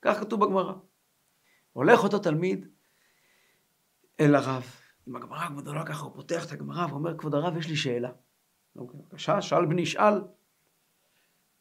כך 0.02 0.20
כתוב 0.20 0.40
בגמרא. 0.40 0.72
הולך 1.72 2.04
אותו 2.04 2.18
תלמיד 2.18 2.66
אל 4.20 4.34
הרב. 4.34 4.83
עם 5.06 5.16
הגמרא 5.16 5.44
הגדולה 5.44 5.86
ככה, 5.86 6.04
הוא 6.04 6.12
פותח 6.14 6.46
את 6.46 6.52
הגמרא 6.52 6.86
ואומר, 6.90 7.18
כבוד 7.18 7.34
הרב, 7.34 7.56
יש 7.56 7.68
לי 7.68 7.76
שאלה. 7.76 8.10
אוקיי, 8.76 9.00
בבקשה, 9.00 9.42
שאל 9.42 9.66
בני, 9.66 9.86
שאל. 9.86 10.22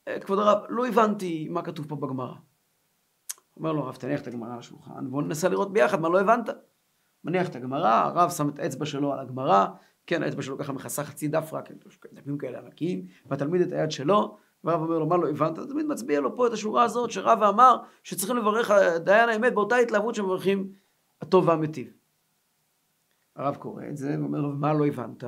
אה, 0.08 0.20
כבוד 0.20 0.40
הרב, 0.40 0.64
לא 0.70 0.88
הבנתי 0.88 1.48
מה 1.50 1.62
כתוב 1.62 1.88
פה 1.90 1.96
בגמרא. 1.96 2.36
אומר 3.58 3.74
לו 3.74 3.84
הרב, 3.84 3.96
תניח 3.96 4.22
את 4.22 4.28
הגמרא 4.28 4.54
על 4.54 4.60
השולחן, 4.60 5.10
בואו 5.10 5.22
ננסה 5.22 5.50
לראות 5.50 5.74
ביחד 5.74 6.02
מה 6.02 6.10
לא 6.10 6.20
הבנת. 6.20 6.50
מניח 7.24 7.50
את 7.50 7.56
הגמרא, 7.56 7.90
הרב 7.90 8.30
שם 8.30 8.50
את 8.50 8.60
האצבע 8.60 8.86
שלו 8.86 9.14
על 9.14 9.20
הגמרא, 9.20 9.68
כן, 10.08 10.24
האצבע 10.24 10.42
שלו 10.42 10.58
ככה 10.58 10.74
מכסה 10.74 11.04
חצי 11.04 11.28
דף 11.28 11.54
רק, 11.54 11.70
דפים 12.14 12.38
כאלה 12.38 12.60
ענקיים, 12.60 13.06
והתלמיד 13.26 13.62
את 13.62 13.72
היד 13.72 13.92
שלו, 13.92 14.38
והרב 14.64 14.82
אומר 14.82 15.00
לו, 15.00 15.06
מה 15.06 15.18
לא 15.18 15.30
הבנת? 15.30 15.58
התלמיד 15.58 15.86
מצביע 15.86 16.20
לו 16.20 16.36
פה 16.36 16.48
את 16.48 16.54
השורה 16.54 16.84
הזאת, 16.84 17.12
שרב 17.12 17.44
אמר 17.44 17.78
שצריכים 18.04 18.38
לברך 18.38 18.72
דיין 19.04 19.30
האמת 19.30 19.54
באותה 19.54 19.76
התלהבות 19.76 20.16
שמברכים 20.16 20.72
הטוב 21.22 21.48
והמיטיב. 21.48 22.03
הרב 23.36 23.56
קורא 23.56 23.84
את 23.90 23.98
זה, 23.98 24.16
ואומר 24.20 24.40
לו, 24.42 24.50
מה 24.50 24.74
לא 24.74 24.88
הבנת? 24.88 25.24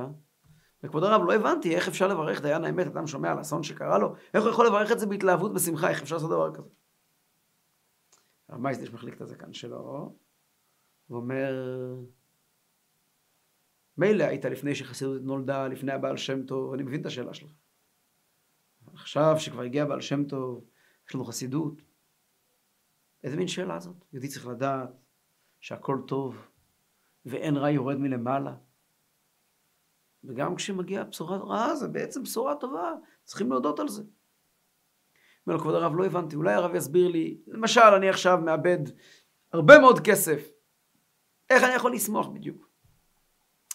וכבוד 0.82 1.04
הרב, 1.04 1.22
לא 1.26 1.34
הבנתי 1.34 1.74
איך 1.74 1.88
אפשר 1.88 2.08
לברך 2.08 2.42
דיין 2.42 2.64
האמת, 2.64 2.86
אדם 2.86 3.06
שומע 3.06 3.32
על 3.32 3.40
אסון 3.40 3.62
שקרה 3.62 3.98
לו, 3.98 4.14
איך 4.34 4.44
הוא 4.44 4.52
יכול 4.52 4.66
לברך 4.66 4.92
את 4.92 4.98
זה 4.98 5.06
בהתלהבות, 5.06 5.54
בשמחה, 5.54 5.90
איך 5.90 6.02
אפשר 6.02 6.14
לעשות 6.14 6.30
דבר 6.30 6.54
כזה? 6.54 6.68
הרב 8.48 8.60
מייסדיש 8.60 8.92
מחליק 8.92 9.14
את 9.14 9.20
הזקן 9.20 9.52
שלו, 9.52 10.16
ואומר, 11.10 11.52
מילא 13.98 14.24
היית 14.24 14.44
לפני 14.44 14.74
שחסידות 14.74 15.22
נולדה, 15.22 15.68
לפני 15.68 15.92
הבעל 15.92 16.16
שם 16.16 16.46
טוב, 16.46 16.72
אני 16.72 16.82
מבין 16.82 17.00
את 17.00 17.06
השאלה 17.06 17.34
שלך. 17.34 17.50
עכשיו 18.94 19.34
שכבר 19.38 19.62
הגיע 19.62 19.82
הבעל 19.82 20.00
שם 20.00 20.24
טוב, 20.24 20.64
יש 21.08 21.14
לנו 21.14 21.24
חסידות. 21.24 21.82
איזה 23.24 23.36
מין 23.36 23.48
שאלה 23.48 23.80
זאת? 23.80 23.96
יהודי 24.12 24.28
צריך 24.28 24.46
לדעת 24.46 24.90
שהכל 25.60 25.98
טוב 26.06 26.48
ואין 27.26 27.56
רע 27.56 27.70
יורד 27.70 27.96
מלמעלה. 27.96 28.54
וגם 30.24 30.56
כשמגיעה 30.56 31.04
בשורה 31.04 31.36
רעה 31.36 31.76
זה 31.76 31.88
בעצם 31.88 32.22
בשורה 32.22 32.54
טובה, 32.54 32.92
צריכים 33.24 33.50
להודות 33.50 33.80
על 33.80 33.88
זה. 33.88 34.02
אומר 35.46 35.56
לו, 35.56 35.62
כבוד 35.62 35.74
הרב, 35.74 35.92
לא 35.96 36.06
הבנתי, 36.06 36.36
אולי 36.36 36.54
הרב 36.54 36.74
יסביר 36.74 37.08
לי, 37.08 37.40
למשל, 37.46 37.80
אני 37.80 38.08
עכשיו 38.08 38.38
מאבד 38.38 38.78
הרבה 39.52 39.78
מאוד 39.78 40.00
כסף, 40.04 40.48
איך 41.50 41.64
אני 41.64 41.74
יכול 41.74 41.92
לשמוח 41.92 42.28
בדיוק? 42.28 42.68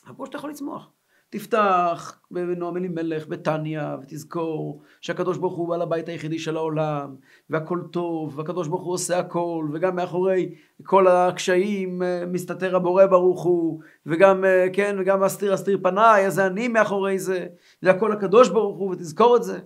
אבל 0.05 0.15
כמו 0.15 0.25
שאתה 0.25 0.38
יכול 0.38 0.50
לשמוח. 0.50 0.91
תפתח 1.32 2.20
בנועם 2.32 2.78
אלימלך, 2.78 3.28
בתניא, 3.28 3.82
ותזכור 4.02 4.82
שהקדוש 5.02 5.38
ברוך 5.38 5.58
הוא 5.58 5.70
בעל 5.70 5.82
הבית 5.82 6.10
היחידי 6.10 6.40
של 6.40 6.58
העולם, 6.58 7.16
והכל 7.50 7.82
טוב, 7.92 8.40
והקדוש 8.40 8.68
ברוך 8.68 8.84
הוא 8.84 8.94
עושה 8.94 9.20
הכל, 9.20 9.68
וגם 9.74 9.96
מאחורי 9.96 10.56
כל 10.84 11.08
הקשיים 11.08 12.04
אה, 12.04 12.24
מסתתר 12.26 12.76
הבורא 12.76 13.06
ברוך 13.06 13.44
הוא, 13.44 13.82
וגם, 14.06 14.46
אה, 14.46 14.68
כן, 14.74 14.96
וגם 15.00 15.24
אסתיר 15.24 15.54
אסתיר 15.54 15.80
פניי, 15.84 16.28
אז 16.28 16.40
אני 16.40 16.68
מאחורי 16.68 17.20
זה, 17.20 17.48
זה 17.82 17.92
הכל 17.92 18.12
הקדוש 18.12 18.50
ברוך 18.50 18.78
הוא, 18.78 18.92
ותזכור 18.92 19.38
את 19.38 19.44
זה. 19.44 19.60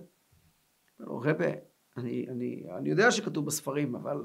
רבי, 1.00 1.44
אני, 1.96 2.26
אני, 2.28 2.62
אני 2.78 2.90
יודע 2.90 3.10
שכתוב 3.10 3.46
בספרים, 3.46 3.94
אבל 3.94 4.16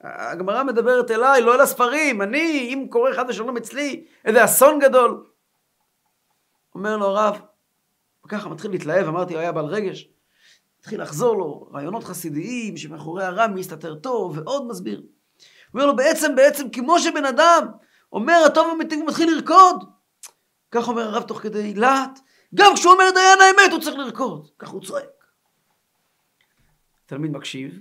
הגמרא 0.00 0.64
מדברת 0.64 1.10
אליי, 1.10 1.42
לא 1.42 1.54
אל 1.54 1.60
הספרים. 1.60 2.22
אני, 2.22 2.70
אם 2.72 2.86
קורה 2.90 3.14
חד 3.14 3.24
ושלום 3.28 3.56
אצלי, 3.56 4.04
איזה 4.24 4.44
אסון 4.44 4.78
גדול. 4.78 5.24
אומר 6.74 6.96
לו 6.96 7.06
הרב, 7.06 7.40
וככה 8.24 8.48
מתחיל 8.48 8.70
להתלהב, 8.70 9.06
אמרתי, 9.06 9.34
הוא 9.34 9.40
היה 9.40 9.52
בעל 9.52 9.64
רגש. 9.64 10.08
התחיל 10.80 11.02
לחזור 11.02 11.36
לו 11.36 11.68
רעיונות 11.72 12.04
חסידיים 12.04 12.76
שמאחורי 12.76 13.24
הרם 13.24 13.54
מסתתר 13.54 13.94
טוב, 13.94 14.38
ועוד 14.38 14.66
מסביר. 14.68 15.02
אומר 15.74 15.86
לו, 15.86 15.96
בעצם, 15.96 16.36
בעצם, 16.36 16.70
כמו 16.70 16.98
שבן 16.98 17.24
אדם 17.24 17.66
אומר, 18.12 18.42
הטוב 18.46 18.70
המתים, 18.70 19.00
הוא 19.00 19.08
מתחיל 19.08 19.34
לרקוד. 19.34 19.84
כך 20.70 20.88
אומר 20.88 21.02
הרב 21.02 21.22
תוך 21.22 21.40
כדי 21.40 21.74
להט, 21.74 22.18
גם 22.54 22.72
כשהוא 22.74 22.92
אומר 22.92 23.04
דיין 23.14 23.38
האמת 23.40 23.72
הוא 23.72 23.80
צריך 23.80 23.96
לרקוד. 23.96 24.50
כך 24.58 24.68
הוא 24.68 24.82
צועק. 24.82 25.24
תלמיד 27.06 27.30
מקשיב, 27.30 27.80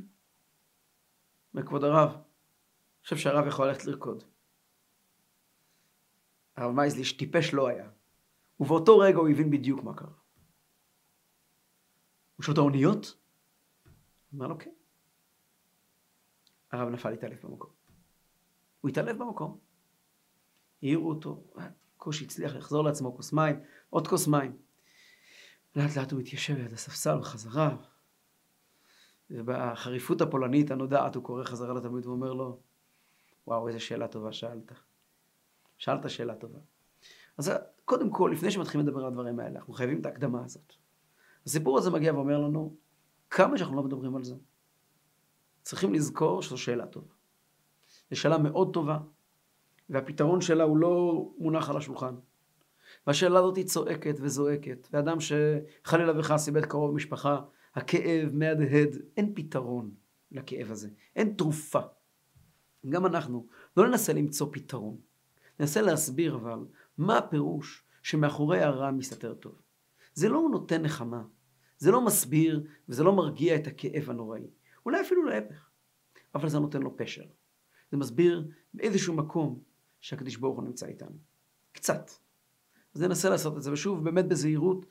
אומר, 1.54 1.66
כבוד 1.68 1.84
הרב, 1.84 2.18
חושב 3.04 3.18
שהרב 3.18 3.48
יכול 3.48 3.68
ללכת 3.68 3.86
לרקוד. 3.86 4.24
הרב 6.58 6.72
מייזליש 6.72 7.12
טיפש 7.14 7.54
לא 7.54 7.68
היה. 7.68 7.86
ובאותו 8.64 8.98
רגע 8.98 9.18
הוא 9.18 9.30
הבין 9.30 9.50
בדיוק 9.50 9.84
מה 9.84 9.94
קרה. 9.94 10.14
הוא 12.36 12.44
שואל 12.44 12.54
את 12.54 12.58
האוניות? 12.58 13.18
אמר 14.36 14.48
לו 14.48 14.60
כן. 14.60 14.72
הרב 16.72 16.90
נפל 16.90 17.10
להתעלף 17.10 17.46
במקום. 17.46 17.72
הוא 18.82 18.90
התעלף 18.90 19.18
במקום. 19.18 19.60
העירו 20.82 21.10
אותו, 21.10 21.44
קושי 21.98 22.26
הצליח 22.26 22.56
לחזור 22.56 22.84
לעצמו 22.84 23.16
כוס 23.16 23.34
מים, 23.34 23.60
עוד 23.90 24.08
כוס 24.08 24.28
מים. 24.28 24.58
לאט 25.76 25.98
לאט 25.98 26.12
הוא 26.12 26.20
מתיישב 26.20 26.58
ליד 26.58 26.74
הספסל 26.74 27.18
בחזרה, 27.20 27.78
ובחריפות 29.30 30.22
הפולנית 30.22 30.72
הנודעת 30.72 31.16
הוא 31.16 31.24
קורא 31.24 31.44
חזרה 31.44 31.74
לתלמיד 31.74 32.06
ואומר 32.06 32.34
לו, 32.34 32.62
וואו, 33.48 33.68
איזה 33.68 33.80
שאלה 33.80 34.08
טובה 34.08 34.34
שאלת. 34.34 34.72
שאלת 35.78 36.10
שאלה 36.10 36.36
טובה. 36.36 36.60
אז 37.38 37.52
קודם 37.86 38.10
כל, 38.10 38.30
לפני 38.34 38.52
שמתחילים 38.52 38.88
לדבר 38.88 39.00
על 39.00 39.06
הדברים 39.06 39.40
האלה, 39.40 39.60
אנחנו 39.60 39.74
חייבים 39.74 40.02
את 40.02 40.06
ההקדמה 40.06 40.46
הזאת. 40.46 40.74
הסיפור 41.46 41.78
הזה 41.78 41.92
מגיע 41.92 42.14
ואומר 42.14 42.40
לנו, 42.40 42.76
כמה 43.30 43.58
שאנחנו 43.58 43.76
לא 43.76 43.84
מדברים 43.84 44.16
על 44.16 44.24
זה, 44.24 44.36
צריכים 45.62 45.94
לזכור 45.94 46.42
שזו 46.42 46.58
שאלה 46.58 46.86
טובה. 46.86 47.14
זו 48.12 48.20
שאלה 48.20 48.38
מאוד 48.38 48.74
טובה, 48.74 48.98
והפתרון 49.90 50.42
שלה 50.42 50.64
הוא 50.64 50.78
לא 50.78 51.26
מונח 51.38 51.70
על 51.70 51.78
השולחן. 51.78 52.16
והשאלה 53.08 53.40
הזאת 53.40 53.58
היא 53.58 53.66
צועקת 53.66 54.16
וזועקת, 54.20 54.88
ואדם 54.92 55.18
שחלילה 55.20 56.20
וחס 56.20 56.48
איבד 56.48 56.66
קרוב 56.66 56.96
משפחה, 56.96 57.42
הכאב 57.76 58.30
מהדהד, 58.34 58.98
אין 59.18 59.34
פתרון 59.36 59.92
לכאב 60.32 60.72
הזה, 60.72 60.90
אין 61.16 61.34
תרופה. 61.38 61.80
גם 62.90 63.06
אנחנו 63.06 63.48
לא 63.78 63.88
ננסה 63.88 64.14
למצוא 64.14 64.48
פתרון, 64.52 64.98
ננסה 65.60 65.82
להסביר 65.82 66.36
אבל 66.36 66.60
מה 66.98 67.18
הפירוש 67.18 67.84
שמאחורי 68.04 68.62
הרע 68.62 68.92
מסתתר 68.92 69.34
טוב. 69.34 69.62
זה 70.14 70.30
לא 70.30 70.48
נותן 70.52 70.82
נחמה, 70.82 71.24
זה 71.78 71.92
לא 71.92 72.06
מסביר 72.06 72.64
וזה 72.90 73.04
לא 73.04 73.14
מרגיע 73.14 73.56
את 73.56 73.68
הכאב 73.68 74.10
הנוראי. 74.10 74.48
אולי 74.86 75.02
אפילו 75.02 75.24
להפך, 75.24 75.70
אבל 76.36 76.50
זה 76.50 76.60
נותן 76.60 76.82
לו 76.82 76.98
פשר. 76.98 77.24
זה 77.92 77.98
מסביר 77.98 78.48
באיזשהו 78.74 79.14
מקום 79.14 79.60
שהקדיש 80.02 80.38
ברוך 80.38 80.58
הוא 80.58 80.64
נמצא 80.64 80.86
איתנו. 80.86 81.18
קצת. 81.72 82.12
אז 82.96 83.02
ננסה 83.02 83.30
לעשות 83.30 83.58
את 83.58 83.62
זה, 83.62 83.72
ושוב, 83.72 84.04
באמת 84.04 84.28
בזהירות, 84.28 84.86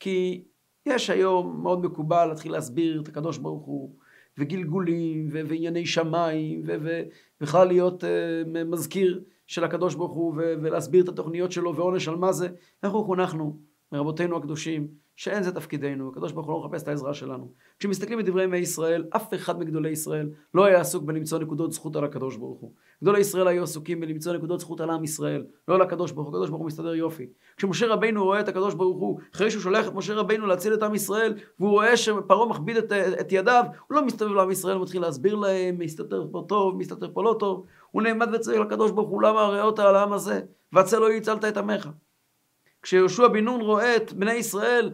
כי 0.00 0.44
יש 0.86 1.10
היום 1.10 1.62
מאוד 1.62 1.84
מקובל 1.84 2.26
להתחיל 2.26 2.52
להסביר 2.52 3.00
את 3.00 3.08
הקדוש 3.08 3.38
ברוך 3.38 3.64
הוא, 3.64 3.96
וגלגולים, 4.38 5.28
ו- 5.32 5.48
וענייני 5.48 5.86
שמיים, 5.86 6.62
ובכלל 6.66 7.68
להיות 7.68 8.04
uh, 8.04 8.06
מזכיר 8.64 9.24
של 9.48 9.64
הקדוש 9.64 9.94
ברוך 9.94 10.12
הוא, 10.12 10.34
ולהסביר 10.36 11.04
את 11.04 11.08
התוכניות 11.08 11.52
שלו 11.52 11.76
ועונש 11.76 12.08
על 12.08 12.16
מה 12.16 12.32
זה. 12.32 12.48
אנחנו 12.84 13.04
חונכנו 13.04 13.67
מרבותינו 13.92 14.36
הקדושים, 14.36 14.88
שאין 15.18 15.42
זה 15.42 15.52
תפקידנו, 15.52 16.08
הקדוש 16.08 16.32
ברוך 16.32 16.46
הוא 16.46 16.54
לא 16.54 16.68
מחפש 16.68 16.82
את 16.82 16.88
העזרה 16.88 17.14
שלנו. 17.14 17.52
כשמסתכלים 17.78 18.18
בדברי 18.18 18.44
ימי 18.44 18.56
ישראל, 18.56 19.04
אף 19.10 19.34
אחד 19.34 19.58
מגדולי 19.58 19.90
ישראל 19.90 20.30
לא 20.54 20.64
היה 20.64 20.80
עסוק 20.80 21.04
בלמצוא 21.04 21.38
נקודות 21.38 21.72
זכות 21.72 21.96
על 21.96 22.04
הקדוש 22.04 22.36
ברוך 22.36 22.60
הוא. 22.60 22.72
גדולי 23.02 23.20
ישראל 23.20 23.48
היו 23.48 23.62
עסוקים 23.62 24.00
בלמצוא 24.00 24.32
נקודות 24.32 24.60
זכות 24.60 24.80
על 24.80 24.90
עם 24.90 25.04
ישראל, 25.04 25.44
לא 25.68 25.74
על 25.74 25.82
הקדוש 25.82 26.12
ברוך 26.12 26.28
הוא, 26.28 26.34
הקדוש 26.34 26.50
ברוך 26.50 26.60
הוא 26.60 26.66
מסתדר 26.66 26.94
יופי. 26.94 27.26
כשמשה 27.56 27.86
רבינו 27.86 28.24
רואה 28.24 28.40
את 28.40 28.48
הקדוש 28.48 28.74
ברוך 28.74 28.98
הוא, 28.98 29.20
אחרי 29.34 29.50
שהוא 29.50 29.62
שולח 29.62 29.88
את 29.88 29.94
משה 29.94 30.14
רבינו 30.14 30.46
להציל 30.46 30.74
את 30.74 30.82
עם 30.82 30.94
ישראל, 30.94 31.34
והוא 31.58 31.70
רואה 31.70 31.96
שפרעה 31.96 32.48
מכביד 32.48 32.76
את, 32.76 32.92
את 32.92 33.32
ידיו, 33.32 33.64
הוא 33.88 33.96
לא 33.96 34.06
מסתובב 34.06 34.34
לעם 34.34 34.50
ישראל, 34.50 34.74
הוא 34.74 34.82
מתחיל 34.82 35.02
להסביר 35.02 35.34
להם, 35.34 35.78
מסתתר 35.78 36.26
פה 36.32 36.44
טוב, 36.48 36.76
מסתתר 36.76 37.10
פה 37.12 37.22
לא 37.22 37.36
טוב, 37.38 37.66
הוא 37.90 38.02
נעמד 38.02 38.28
וצריך 38.34 38.60
לקדוש 38.60 38.90
ברוך 38.90 39.08
הוא, 39.08 39.22
למה 39.22 39.62
אותה 39.62 39.88
על 39.88 39.96
העם 39.96 40.12
הזה, 40.12 40.40
והצל 40.72 40.98
לא 40.98 41.12
יצלת 41.12 41.44
את 41.44 41.56
עמך. 41.56 41.88
כשיהושע 42.82 43.28
בן 43.28 43.44
נון 43.44 43.60
רואה 43.60 43.96
את 43.96 44.12
בני 44.12 44.32
ישראל 44.32 44.92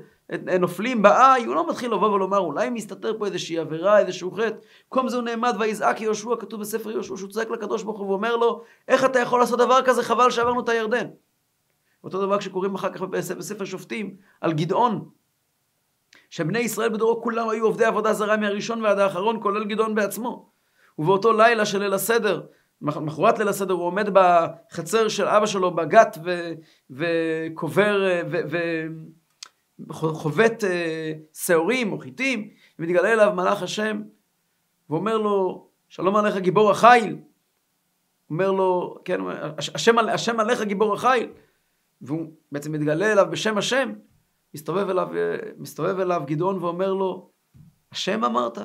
נופלים 0.61 1.03
בעי, 1.03 1.45
הוא 1.45 1.55
לא 1.55 1.69
מתחיל 1.69 1.93
לבוא 1.93 2.09
ולומר, 2.09 2.39
אולי 2.39 2.71
מסתתר 2.71 3.19
פה 3.19 3.27
איזושהי 3.27 3.59
עבירה, 3.59 3.99
איזשהו 3.99 4.33
חטא. 4.33 4.57
במקום 4.85 5.09
זה 5.09 5.17
הוא 5.17 5.25
נעמד 5.25 5.57
ויזעק 5.59 6.01
יהושע, 6.01 6.31
כתוב 6.41 6.61
בספר 6.61 6.91
יהושע, 6.91 7.17
שהוא 7.17 7.31
צועק 7.31 7.51
לקדוש 7.51 7.83
ברוך 7.83 7.99
הוא 7.99 8.09
ואומר 8.09 8.37
לו, 8.37 8.63
איך 8.89 9.05
אתה 9.05 9.19
יכול 9.19 9.41
לעשות 9.41 9.59
דבר 9.59 9.83
כזה, 9.83 10.03
חבל 10.03 10.31
שעברנו 10.31 10.61
את 10.61 10.69
הירדן. 10.69 11.07
אותו 12.05 12.21
דבר 12.27 12.39
כשקוראים 12.39 12.75
אחר 12.75 12.93
כך 12.93 13.03
בספר 13.03 13.65
שופטים 13.65 14.17
על 14.41 14.53
גדעון, 14.53 15.09
שבני 16.31 16.59
ישראל 16.59 16.89
בדורו 16.89 17.23
כולם 17.23 17.49
היו 17.49 17.65
עובדי 17.65 17.85
עבודה 17.85 18.13
זרה 18.13 18.37
מהראשון 18.37 18.83
ועד 18.83 18.99
האחרון, 18.99 19.43
כולל 19.43 19.65
גדעון 19.65 19.95
בעצמו. 19.95 20.49
ובאותו 20.99 21.33
לילה 21.33 21.67
של 21.67 21.79
ליל 21.79 21.95
הסדר, 21.95 22.43
מחרת 22.81 23.39
ליל 23.39 23.49
הסדר 23.49 23.75
הוא 23.75 23.85
עומד 23.85 24.09
בחצר 24.13 25.09
של 25.09 25.25
אבא 25.25 25.47
שלו 25.47 25.75
בגת 25.75 26.19
וקובר 26.91 28.23
וחובט 29.79 30.65
אה, 30.65 31.13
שעורים 31.35 31.93
או 31.93 31.99
חיטים 31.99 32.49
ומתגלה 32.79 33.13
אליו 33.13 33.33
מלאך 33.37 33.63
השם 33.63 34.03
ואומר 34.91 35.19
לו 35.19 35.69
שלום 35.89 36.17
עליך 36.17 36.37
גיבור 36.37 36.71
החיל. 36.71 37.17
אומר 38.31 38.51
לו 38.51 38.99
כן 39.05 39.21
השם, 39.59 39.99
השם 39.99 40.41
עליך 40.41 40.63
גיבור 40.63 40.95
החיל. 40.95 41.29
והוא 42.01 42.33
בעצם 42.53 42.73
מתגלה 42.73 43.13
אליו 43.13 43.27
בשם 43.31 43.59
השם 43.59 43.93
מסתובב 44.55 44.89
אליו, 44.89 45.17
אה, 45.17 45.37
מסתובב 45.59 46.01
אליו 46.01 46.23
גדעון 46.27 46.63
ואומר 46.63 46.93
לו 46.93 47.31
השם 47.93 48.25
אמרת 48.25 48.59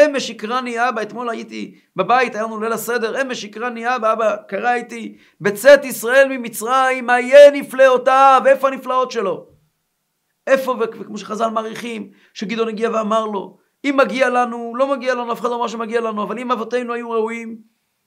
אמש 0.00 0.28
שקרני 0.28 0.88
אבא, 0.88 1.02
אתמול 1.02 1.30
הייתי 1.30 1.74
בבית, 1.96 2.34
היה 2.34 2.44
לנו 2.44 2.60
ליל 2.60 2.72
הסדר, 2.72 3.22
אמש 3.22 3.42
שקרני 3.42 3.96
אבא, 3.96 4.12
אבא 4.12 4.36
קרא 4.48 4.74
איתי, 4.74 5.16
בצאת 5.40 5.84
ישראל 5.84 6.28
ממצרים, 6.30 7.06
מה 7.06 7.20
יהיה 7.20 7.50
נפלאותיו, 7.50 8.42
איפה 8.46 8.68
הנפלאות 8.68 9.10
שלו? 9.10 9.46
איפה, 10.46 10.76
וכמו 10.80 11.18
שחז"ל 11.18 11.48
מעריכים, 11.48 12.10
שגדעון 12.34 12.68
הגיע 12.68 12.90
ואמר 12.90 13.26
לו, 13.26 13.58
אם 13.84 13.94
מגיע 13.96 14.28
לנו, 14.28 14.72
לא 14.76 14.86
מגיע 14.86 15.14
לנו, 15.14 15.32
אף 15.32 15.40
אחד 15.40 15.48
לא 15.48 15.56
אמר 15.56 15.68
שמגיע 15.68 16.00
לנו, 16.00 16.22
אבל 16.22 16.38
אם 16.38 16.52
אבותינו 16.52 16.92
היו 16.92 17.10
ראויים, 17.10 17.56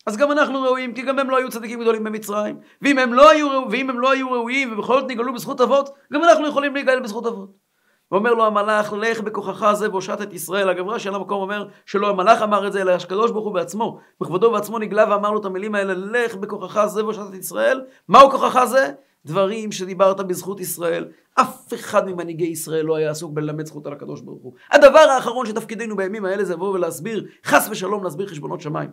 אז 0.06 0.18
גם 0.18 0.32
אנחנו 0.32 0.62
ראויים, 0.62 0.94
כי 0.94 1.02
גם 1.02 1.20
הם 1.20 1.30
לא 1.30 1.38
היו 1.38 1.50
צדיקים 1.50 1.82
גדולים 1.82 2.04
במצרים. 2.04 2.60
ואם 2.82 3.00
הם 3.00 3.14
לא 3.14 3.30
היו, 3.30 3.48
ואם 3.72 3.90
הם 3.90 4.00
לא 4.00 4.12
היו 4.12 4.32
ראויים 4.32 4.74
ובכל 4.74 5.00
זאת 5.00 5.10
נגאלו 5.10 5.34
בזכות 5.34 5.62
אבות, 5.62 5.90
גם 6.14 6.24
אנחנו 6.24 6.48
יכולים 6.48 6.74
להיגאל 6.74 7.00
בזכות 7.00 7.26
אבות. 7.26 7.65
ואומר 8.12 8.34
לו 8.34 8.46
המלאך, 8.46 8.94
לך 8.94 9.22
בכוחך 9.22 9.74
זה 9.74 9.90
והושעת 9.90 10.22
את 10.22 10.34
ישראל. 10.34 10.70
אגב, 10.70 10.88
רש"י 10.88 11.10
על 11.10 11.16
המקום 11.16 11.42
אומר 11.42 11.68
שלא 11.86 12.10
המלאך 12.10 12.42
אמר 12.42 12.68
את 12.68 12.74
זה, 12.74 12.82
אלא 12.82 12.92
הקדוש 12.92 13.32
ברוך 13.32 13.46
הוא 13.46 13.54
בעצמו. 13.54 14.00
בכבודו 14.22 14.48
ובעצמו 14.48 14.80
נגלה 14.80 15.06
ואמר 15.10 15.32
לו 15.32 15.40
את 15.40 15.46
המילים 15.46 15.76
האלה, 15.76 15.94
לך 15.94 16.36
בכוחך 16.36 16.86
זה 16.86 17.04
והושעת 17.04 17.30
את 17.30 17.34
ישראל. 17.34 17.82
מהו 18.08 18.32
כוחך 18.32 18.66
זה? 18.66 18.92
דברים 19.26 19.72
שדיברת 19.72 20.22
בזכות 20.22 20.60
ישראל. 20.60 21.08
אף 21.36 21.74
אחד 21.74 22.10
ממנהיגי 22.10 22.46
ישראל 22.46 22.86
לא 22.86 22.96
היה 22.96 23.12
עסוק 23.12 23.32
בללמד 23.34 23.66
זכות 23.66 23.88
על 23.88 23.94
הקדוש 23.94 24.22
ברוך 24.22 24.44
הוא. 24.44 24.54
הדבר 24.72 25.00
האחרון 25.00 25.46
שתפקידנו 25.46 25.96
בימים 25.96 26.26
האלה 26.26 26.44
זה 26.44 26.54
לבוא 26.54 26.74
ולהסביר, 26.74 27.26
חס 27.46 27.68
ושלום 27.72 28.04
להסביר 28.04 28.28
חשבונות 28.28 28.62
שמיים. 28.62 28.90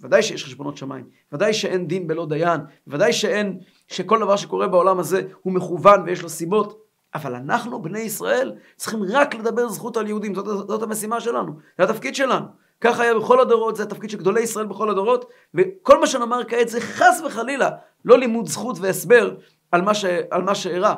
ודאי 0.00 0.22
שיש 0.22 0.44
חשבונות 0.44 0.76
שמיים, 0.76 1.04
ודאי 1.32 1.52
שאין 1.52 1.88
דין 1.88 2.06
בלא 2.06 2.26
דיין, 2.26 2.60
ודאי 2.86 3.12
שאין, 3.12 3.58
שכל 3.88 4.20
דבר 4.20 4.36
שקורה 4.36 4.68
בעולם 4.68 4.98
הזה 4.98 5.22
הוא 5.42 5.52
מכוון 5.52 6.02
ויש 6.06 6.22
לו 6.22 6.28
סיבות. 6.28 6.87
אבל 7.14 7.34
אנחנו, 7.34 7.82
בני 7.82 7.98
ישראל, 7.98 8.54
צריכים 8.76 9.00
רק 9.10 9.34
לדבר 9.34 9.68
זכות 9.68 9.96
על 9.96 10.06
יהודים, 10.06 10.34
זאת, 10.34 10.68
זאת 10.68 10.82
המשימה 10.82 11.20
שלנו, 11.20 11.52
זה 11.78 11.84
התפקיד 11.84 12.14
שלנו. 12.14 12.46
ככה 12.80 13.02
היה 13.02 13.14
בכל 13.14 13.40
הדורות, 13.40 13.76
זה 13.76 13.82
התפקיד 13.82 14.10
של 14.10 14.18
גדולי 14.18 14.40
ישראל 14.40 14.66
בכל 14.66 14.90
הדורות, 14.90 15.30
וכל 15.54 16.00
מה 16.00 16.06
שנאמר 16.06 16.40
כעת 16.48 16.68
זה 16.68 16.80
חס 16.80 17.20
וחלילה 17.26 17.70
לא 18.04 18.18
לימוד 18.18 18.46
זכות 18.46 18.76
והסבר 18.80 19.36
על 19.72 19.82
מה, 19.82 19.94
ש, 19.94 20.04
על 20.30 20.42
מה 20.42 20.54
שאירע, 20.54 20.94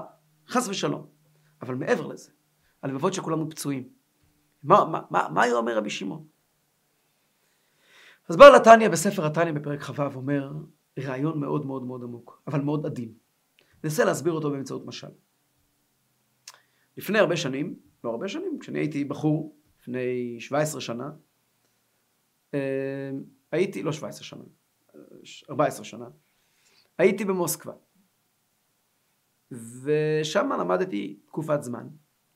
חס 0.49 0.69
ושלום. 0.69 1.07
אבל 1.63 1.75
מעבר 1.75 2.07
לזה, 2.07 2.31
הלבבות 2.83 3.15
שכולנו 3.15 3.51
פצועים. 3.51 3.89
מה, 4.63 4.85
מה, 4.85 5.01
מה, 5.11 5.29
מה 5.31 5.43
היה 5.43 5.55
אומר 5.55 5.77
רבי 5.77 5.91
שמעון? 5.91 6.25
אז 8.29 8.37
בעל 8.37 8.55
התניא 8.55 8.89
בספר 8.89 9.27
התניא 9.27 9.53
בפרק 9.53 9.83
כ"ו 9.83 10.03
אומר 10.15 10.53
רעיון 10.99 11.41
מאוד 11.41 11.67
מאוד 11.67 11.83
מאוד 11.83 12.03
עמוק, 12.03 12.43
אבל 12.47 12.61
מאוד 12.61 12.87
עדין. 12.87 13.13
ננסה 13.85 14.05
להסביר 14.05 14.33
אותו 14.33 14.51
באמצעות 14.51 14.87
משל. 14.87 15.09
לפני 16.97 17.19
הרבה 17.19 17.37
שנים, 17.37 17.79
לא 18.05 18.11
הרבה 18.11 18.29
שנים, 18.29 18.59
כשאני 18.59 18.79
הייתי 18.79 19.05
בחור, 19.05 19.57
לפני 19.81 20.37
17 20.41 20.81
שנה, 20.81 21.11
אה, 22.55 23.11
הייתי, 23.53 23.83
לא 23.83 23.93
17 23.93 24.25
שנה, 24.25 24.45
14 25.51 25.85
שנה, 25.85 26.09
הייתי 26.99 27.25
במוסקבה. 27.25 27.73
ושם 29.83 30.51
למדתי 30.61 31.21
תקופת 31.27 31.63
זמן. 31.63 31.89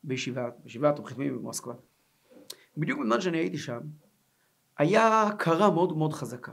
בישיבה, 0.05 0.51
בישיבה 0.63 0.91
התומכים 0.91 1.37
במוסקבה. 1.37 1.75
בדיוק 2.77 3.01
בזמן 3.01 3.21
שאני 3.21 3.39
הייתי 3.39 3.59
שם, 3.59 3.81
היה 4.79 5.29
קרה 5.39 5.71
מאוד 5.71 5.97
מאוד 5.99 6.13
חזקה. 6.13 6.53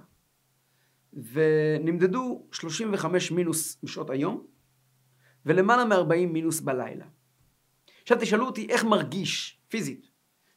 ונמדדו 1.13 2.47
35 2.51 3.31
מינוס 3.31 3.83
בשעות 3.83 4.09
היום, 4.09 4.47
ולמעלה 5.45 5.85
מ-40 5.85 6.27
מינוס 6.27 6.61
בלילה. 6.61 7.05
עכשיו 8.01 8.17
תשאלו 8.21 8.45
אותי 8.45 8.67
איך 8.69 8.83
מרגיש 8.83 9.59
פיזית 9.69 10.07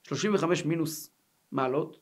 35 0.02 0.64
מינוס 0.64 1.10
מעלות, 1.52 1.98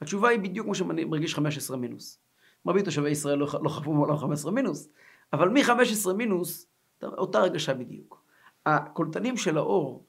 התשובה 0.00 0.28
היא 0.28 0.38
בדיוק 0.38 0.64
כמו 0.64 0.74
שמרגיש 0.74 1.34
15 1.34 1.76
מינוס. 1.76 2.18
מרבית 2.64 2.84
תושבי 2.84 3.10
ישראל 3.10 3.38
לא, 3.38 3.46
לא 3.62 3.68
חוו 3.68 3.92
מעולם 3.92 4.16
15 4.16 4.52
מינוס, 4.52 4.88
אבל 5.32 5.48
מ-15 5.48 6.12
מינוס, 6.12 6.66
אותה 7.02 7.38
הרגשה 7.38 7.74
בדיוק. 7.74 8.24
הקולטנים 8.66 9.36
של 9.36 9.58
האור, 9.58 10.06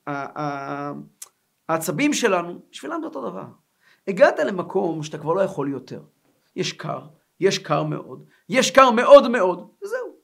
העצבים 1.69 2.13
שלנו, 2.13 2.61
בשבילם 2.71 2.97
זה 3.01 3.07
אותו 3.07 3.29
דבר. 3.29 3.45
הגעת 4.07 4.39
למקום 4.39 5.03
שאתה 5.03 5.17
כבר 5.17 5.33
לא 5.33 5.41
יכול 5.41 5.71
יותר. 5.71 6.01
יש 6.55 6.73
קר, 6.73 7.01
יש 7.39 7.57
קר 7.57 7.83
מאוד, 7.83 8.25
יש 8.49 8.71
קר 8.71 8.91
מאוד 8.91 9.31
מאוד, 9.31 9.69
וזהו. 9.83 10.15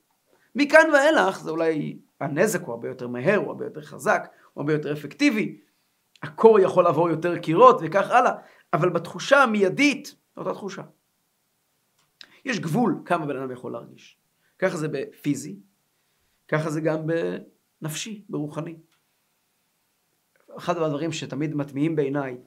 מכאן 0.56 0.90
ואילך 0.94 1.40
זה 1.40 1.52
אולי, 1.52 2.00
הנזק 2.22 2.62
הוא 2.62 2.72
הרבה 2.72 2.88
יותר 2.88 3.08
מהר, 3.08 3.38
הוא 3.38 3.48
הרבה 3.48 3.66
יותר 3.66 3.82
חזק, 3.82 4.32
הוא 4.54 4.62
הרבה 4.62 4.74
יותר 4.74 4.94
אפקטיבי. 4.94 5.62
הקור 6.24 6.60
יכול 6.60 6.84
לעבור 6.84 7.10
יותר 7.10 7.38
קירות 7.38 7.80
וכך 7.84 8.12
הלאה, 8.12 8.32
אבל 8.74 8.90
בתחושה 8.90 9.44
המיידית, 9.44 10.16
אותה 10.38 10.54
תחושה. 10.54 10.82
יש 12.46 12.60
גבול 12.60 13.02
כמה 13.06 13.26
בן 13.26 13.38
אדם 13.38 13.52
יכול 13.52 13.72
להרגיש. 13.72 14.18
ככה 14.60 14.78
זה 14.78 14.88
בפיזי, 14.88 15.60
ככה 16.48 16.70
זה 16.70 16.82
גם 16.82 17.00
בנפשי, 17.82 18.26
ברוחני. 18.30 18.76
אחד 20.58 20.78
הדברים 20.78 21.12
שתמיד 21.12 21.56
מטמיעים 21.56 21.96
בעיניי, 21.96 22.38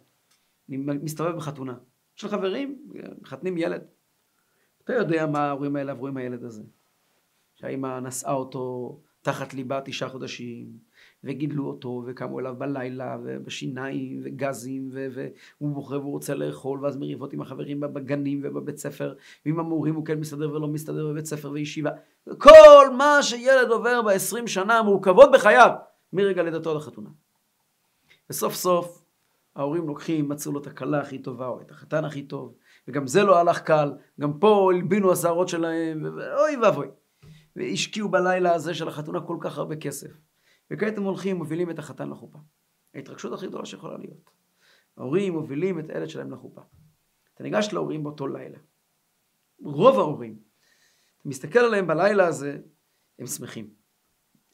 אני 0.69 0.77
מסתובב 0.77 1.37
בחתונה. 1.37 1.75
יש 2.17 2.25
לי 2.25 2.31
חברים, 2.31 2.93
מחתנים 3.21 3.59
ילד. 3.59 3.83
אתה 4.85 4.93
יודע 4.93 5.27
מה 5.27 5.39
ההורים 5.39 5.77
האלה 5.77 5.93
עברו 5.93 6.07
עם 6.07 6.17
הילד 6.17 6.45
הזה. 6.45 6.63
שהאימא 7.55 8.01
נשאה 8.01 8.33
אותו 8.33 9.01
תחת 9.25 9.55
ליבה 9.55 9.81
תשעה 9.85 10.09
חודשים, 10.09 10.67
וגידלו 11.25 11.67
אותו, 11.67 12.03
וקמו 12.07 12.41
אליו 12.41 12.55
בלילה, 12.59 13.17
ובשיניים, 13.25 14.21
וגזים, 14.25 14.89
והוא 14.93 15.75
בוחר 15.75 16.01
והוא 16.01 16.13
רוצה 16.13 16.35
לאכול, 16.35 16.85
ואז 16.85 16.97
מריבות 16.97 17.33
עם 17.33 17.41
החברים 17.41 17.81
בגנים 17.81 18.41
ובבית 18.45 18.79
ספר, 18.79 19.15
ועם 19.47 19.61
המורים 19.61 19.95
הוא 19.95 20.05
כן 20.05 20.21
מסתדר 20.21 20.53
ולא 20.53 20.69
מסתדר 20.69 21.07
בבית 21.07 21.27
ספר 21.27 21.51
וישיבה. 21.51 21.91
כל 22.39 22.91
מה 22.99 23.19
שילד 23.23 23.71
עובר 23.71 24.03
בעשרים 24.03 24.47
שנה 24.47 24.79
המורכבות 24.79 25.31
בחייו, 25.33 25.71
מרגע 26.13 26.43
לידתו 26.43 26.71
עד 26.71 26.77
החתונה. 26.77 27.11
וסוף 28.31 28.55
סוף 28.55 29.05
ההורים 29.57 29.87
לוקחים, 29.87 30.29
מצאו 30.29 30.53
לו 30.53 30.61
את 30.61 30.67
הכלה 30.67 31.01
הכי 31.01 31.19
טובה, 31.19 31.47
או 31.47 31.61
את 31.61 31.71
החתן 31.71 32.05
הכי 32.05 32.23
טוב, 32.23 32.55
וגם 32.89 33.07
זה 33.07 33.23
לא 33.23 33.39
הלך 33.39 33.61
קל, 33.61 33.93
גם 34.21 34.39
פה 34.39 34.71
הלבינו 34.75 35.13
השערות 35.13 35.49
שלהם, 35.49 36.07
ואוי 36.17 36.57
ואבוי. 36.63 36.87
והשקיעו 37.57 38.09
בלילה 38.09 38.55
הזה 38.55 38.75
של 38.75 38.89
החתונה 38.89 39.21
כל 39.21 39.37
כך 39.41 39.59
הרבה 39.59 39.77
כסף. 39.77 40.11
וכעת 40.71 40.97
הם 40.97 41.03
הולכים, 41.03 41.37
מובילים 41.37 41.71
את 41.71 41.79
החתן 41.79 42.11
לחופה. 42.11 42.39
ההתרגשות 42.95 43.33
הכי 43.33 43.47
גדולה 43.47 43.67
שיכולה 43.67 43.99
להיות. 43.99 44.31
ההורים 44.97 45.33
מובילים 45.33 45.79
את 45.79 45.91
הילד 45.91 46.09
שלהם 46.09 46.31
לחופה. 46.31 46.61
אתה 47.35 47.43
ניגש 47.43 47.69
להורים 47.73 48.05
באותו 48.05 48.27
לילה. 48.27 48.59
רוב 49.61 49.99
ההורים, 49.99 50.39
אתה 51.21 51.29
מסתכל 51.29 51.59
עליהם 51.59 51.87
בלילה 51.87 52.27
הזה, 52.27 52.59
הם 53.19 53.27
שמחים. 53.27 53.75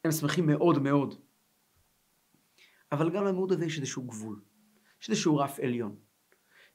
הם 0.04 0.12
שמחים 0.12 0.46
מאוד 0.46 0.78
מאוד. 0.78 1.14
אבל 2.92 3.10
גם 3.10 3.24
למאוד 3.24 3.52
הזה 3.52 3.64
יש 3.64 3.78
איזשהו 3.78 4.02
גבול. 4.02 4.40
יש 5.02 5.10
איזשהו 5.10 5.36
רף 5.36 5.58
עליון. 5.58 5.96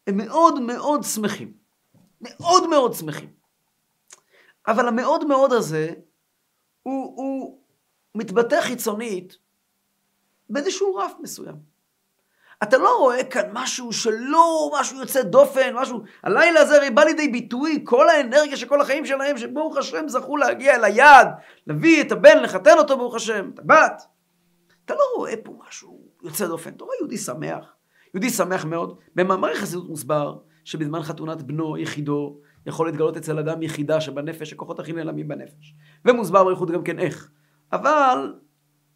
הם 0.08 0.18
מאוד 0.18 0.60
מאוד 0.60 1.04
שמחים. 1.04 1.58
מאוד 2.22 2.70
מאוד 2.70 2.94
שמחים. 2.94 3.34
אבל 4.68 4.88
המאוד 4.88 5.28
מאוד 5.28 5.54
הזה, 5.54 5.94
הוא, 6.86 7.14
הוא 7.16 7.58
מתבטא 8.16 8.62
חיצונית 8.62 9.38
באיזשהו 10.50 10.96
רף 10.96 11.14
מסוים. 11.20 11.56
אתה 12.64 12.78
לא 12.78 12.98
רואה 13.00 13.24
כאן 13.24 13.50
משהו 13.54 13.94
שלא, 13.94 14.72
משהו 14.80 15.00
יוצא 15.00 15.22
דופן, 15.22 15.74
משהו... 15.76 16.04
הלילה 16.24 16.60
הזה 16.60 16.76
הרי 16.76 16.90
בא 16.90 17.04
לידי 17.04 17.28
ביטוי 17.28 17.82
כל 17.84 18.10
האנרגיה 18.10 18.58
של 18.58 18.68
כל 18.68 18.82
החיים 18.82 19.06
שלהם, 19.06 19.38
שברוך 19.38 19.78
השם 19.78 20.08
זכו 20.08 20.38
להגיע 20.38 20.76
אל 20.76 20.84
היעד, 20.84 21.28
להביא 21.68 22.02
את 22.02 22.12
הבן, 22.12 22.44
לחתן 22.44 22.78
אותו 22.78 22.98
ברוך 22.98 23.16
השם, 23.16 23.50
את 23.54 23.60
הבת. 23.60 24.02
אתה 24.86 24.94
לא 24.94 25.04
רואה 25.16 25.34
פה 25.44 25.54
משהו 25.68 26.00
יוצא 26.24 26.48
דופן, 26.48 26.70
אתה 26.70 26.84
רואה 26.84 26.96
יהודי 27.00 27.18
שמח. 27.18 27.66
יהודי 28.14 28.30
שמח 28.30 28.66
מאוד. 28.66 28.98
במאמר 29.16 29.50
יחסיות 29.50 29.90
מוסבר 29.90 30.38
שבזמן 30.64 31.02
חתונת 31.02 31.42
בנו 31.44 31.78
יחידו 31.78 32.38
יכול 32.66 32.88
להתגלות 32.88 33.18
אצל 33.18 33.40
אדם 33.40 33.62
יחידה 33.62 34.02
שבנפש, 34.02 34.54
הכוחות 34.54 34.80
הכי 34.80 34.94
נעלמים 34.94 35.28
בנפש. 35.28 35.76
ומוסבר 36.06 36.44
באריכות 36.44 36.72
גם 36.72 36.84
כן 36.84 37.00
איך. 37.00 37.32
אבל 37.72 38.34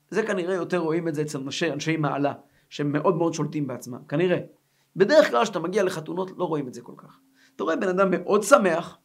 זה 0.09 0.23
כנראה 0.23 0.55
יותר 0.55 0.77
רואים 0.77 1.07
את 1.07 1.15
זה 1.15 1.21
אצל 1.21 1.41
אנשי, 1.41 1.71
אנשי 1.71 1.97
מעלה, 1.97 2.33
שהם 2.69 2.91
מאוד 2.91 3.15
מאוד 3.15 3.33
שולטים 3.33 3.67
בעצמם, 3.67 3.99
כנראה. 4.07 4.39
בדרך 4.95 5.29
כלל 5.29 5.43
כשאתה 5.43 5.59
מגיע 5.59 5.83
לחתונות 5.83 6.31
לא 6.37 6.43
רואים 6.43 6.67
את 6.67 6.73
זה 6.73 6.81
כל 6.81 6.93
כך. 6.97 7.19
אתה 7.55 7.63
רואה 7.63 7.75
בן 7.75 7.87
אדם 7.87 8.11
מאוד 8.11 8.43
שמח, 8.43 8.97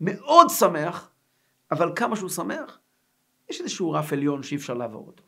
מאוד 0.00 0.46
שמח, 0.50 1.10
אבל 1.70 1.92
כמה 1.96 2.16
שהוא 2.16 2.30
שמח, 2.30 2.80
יש 3.48 3.60
איזשהו 3.60 3.92
רף 3.92 4.12
עליון 4.12 4.42
שאי 4.42 4.56
אפשר 4.56 4.74
לעבור 4.74 5.06
אותו. 5.06 5.24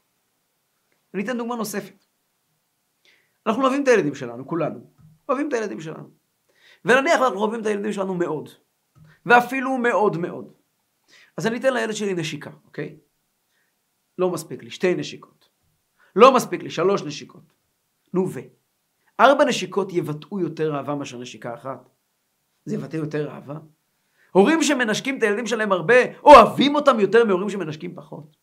אני 1.15 1.25
אתן 1.25 1.39
דוגמה 1.39 1.57
נוספת. 1.57 2.05
אנחנו 3.47 3.63
אוהבים 3.63 3.83
את 3.83 3.89
הילדים 3.89 4.15
שלנו, 4.15 4.47
כולנו. 4.47 4.91
אוהבים 5.29 5.49
את 5.49 5.53
הילדים 5.53 5.81
שלנו. 5.81 6.18
ונניח 6.85 7.21
אנחנו 7.21 7.39
אוהבים 7.39 7.61
את 7.61 7.67
הילדים 7.67 7.93
שלנו 7.93 8.15
מאוד. 8.15 8.49
ואפילו 9.27 9.79
מאוד 9.79 10.17
מאוד. 10.17 10.53
אז 11.37 11.47
אני 11.47 11.57
אתן 11.57 11.75
לילד 11.75 11.95
שלי 11.95 12.15
נשיקה, 12.15 12.51
אוקיי? 12.65 12.97
לא 14.19 14.31
מספיק 14.31 14.63
לי, 14.63 14.71
שתי 14.71 14.95
נשיקות. 14.95 15.49
לא 16.17 16.35
מספיק 16.35 16.63
לי, 16.63 16.71
שלוש 16.71 17.03
נשיקות. 17.03 17.53
נו 18.15 18.31
ו. 18.31 18.41
ארבע 19.21 19.45
נשיקות 19.45 19.93
יבטאו 19.93 20.41
יותר 20.41 20.77
אהבה 20.77 20.95
מאשר 20.95 21.19
נשיקה 21.19 21.55
אחת. 21.55 21.89
זה 22.65 22.75
יבטא 22.75 22.97
יותר 22.97 23.31
אהבה. 23.31 23.59
הורים 24.33 24.63
שמנשקים 24.63 25.19
את 25.19 25.23
הילדים 25.23 25.47
שלהם 25.47 25.73
הרבה, 25.73 25.95
אוהבים 26.23 26.75
אותם 26.75 27.01
יותר 27.01 27.25
מהורים 27.25 27.51
שמנשקים 27.51 27.95
פחות. 27.95 28.37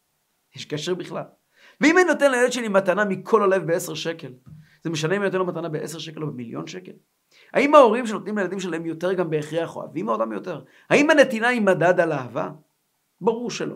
יש 0.56 0.66
קשר 0.66 0.96
בכלל. 0.96 1.24
ואם 1.82 1.98
אני 1.98 2.08
נותן 2.08 2.32
לילד 2.32 2.52
שלי 2.52 2.68
מתנה 2.68 3.06
מכל 3.06 3.44
הלב 3.44 3.68
בעשר 3.68 3.94
שקל, 3.94 4.34
זה 4.84 4.90
משנה 4.90 5.16
אם 5.16 5.22
אני 5.22 5.26
נותן 5.26 5.38
לו 5.38 5.46
מתנה 5.46 5.70
בעשר 5.70 6.00
שקל 6.00 6.24
או 6.24 6.28
במיליון 6.28 6.68
שקל? 6.68 6.92
האם 7.54 7.76
ההורים 7.76 8.08
שנותנים 8.08 8.38
לילדים 8.38 8.60
שלהם 8.60 8.86
יותר 8.86 9.14
גם 9.14 9.30
בהכרח 9.30 9.76
אוהבים 9.76 10.08
אותם 10.08 10.32
יותר? 10.32 10.62
האם 10.90 11.10
הנתינה 11.10 11.48
היא 11.48 11.62
מדד 11.62 12.00
על 12.00 12.12
אהבה? 12.12 12.50
ברור 13.22 13.52
שלא. 13.52 13.76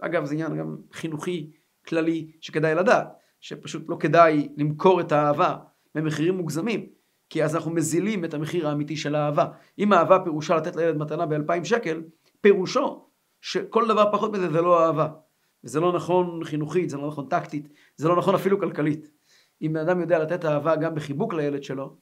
אגב, 0.00 0.24
זה 0.24 0.34
עניין 0.34 0.58
גם 0.58 0.76
חינוכי 0.92 1.50
כללי 1.86 2.30
שכדאי 2.40 2.74
לדעת, 2.74 3.08
שפשוט 3.40 3.82
לא 3.88 3.96
כדאי 4.00 4.48
למכור 4.56 5.00
את 5.00 5.12
האהבה 5.12 5.56
במחירים 5.94 6.36
מוגזמים, 6.36 6.86
כי 7.30 7.44
אז 7.44 7.56
אנחנו 7.56 7.70
מזילים 7.70 8.24
את 8.24 8.34
המחיר 8.34 8.68
האמיתי 8.68 8.96
של 8.96 9.14
האהבה. 9.14 9.46
אם 9.78 9.92
האהבה 9.92 10.18
פירושה 10.24 10.56
לתת 10.56 10.76
לילד 10.76 10.96
מתנה 10.96 11.26
באלפיים 11.26 11.64
שקל, 11.64 12.02
פירושו 12.40 13.08
שכל 13.40 13.88
דבר 13.88 14.12
פחות 14.12 14.32
מזה 14.32 14.50
זה 14.50 14.60
לא 14.60 14.86
אהבה. 14.86 15.08
וזה 15.64 15.80
לא 15.80 15.92
נכון 15.92 16.44
חינוכית, 16.44 16.90
זה 16.90 16.96
לא 16.96 17.06
נכון 17.06 17.28
טקטית, 17.28 17.68
זה 17.96 18.08
לא 18.08 18.16
נכון 18.16 18.34
אפילו 18.34 18.60
כלכלית. 18.60 19.10
אם 19.62 19.72
בן 19.72 19.80
אדם 19.80 20.00
יודע 20.00 20.18
לתת 20.18 20.44
אהבה 20.44 20.76
גם 20.76 20.94
בחיבוק 20.94 21.34
לילד 21.34 21.62
שלו, 21.62 21.96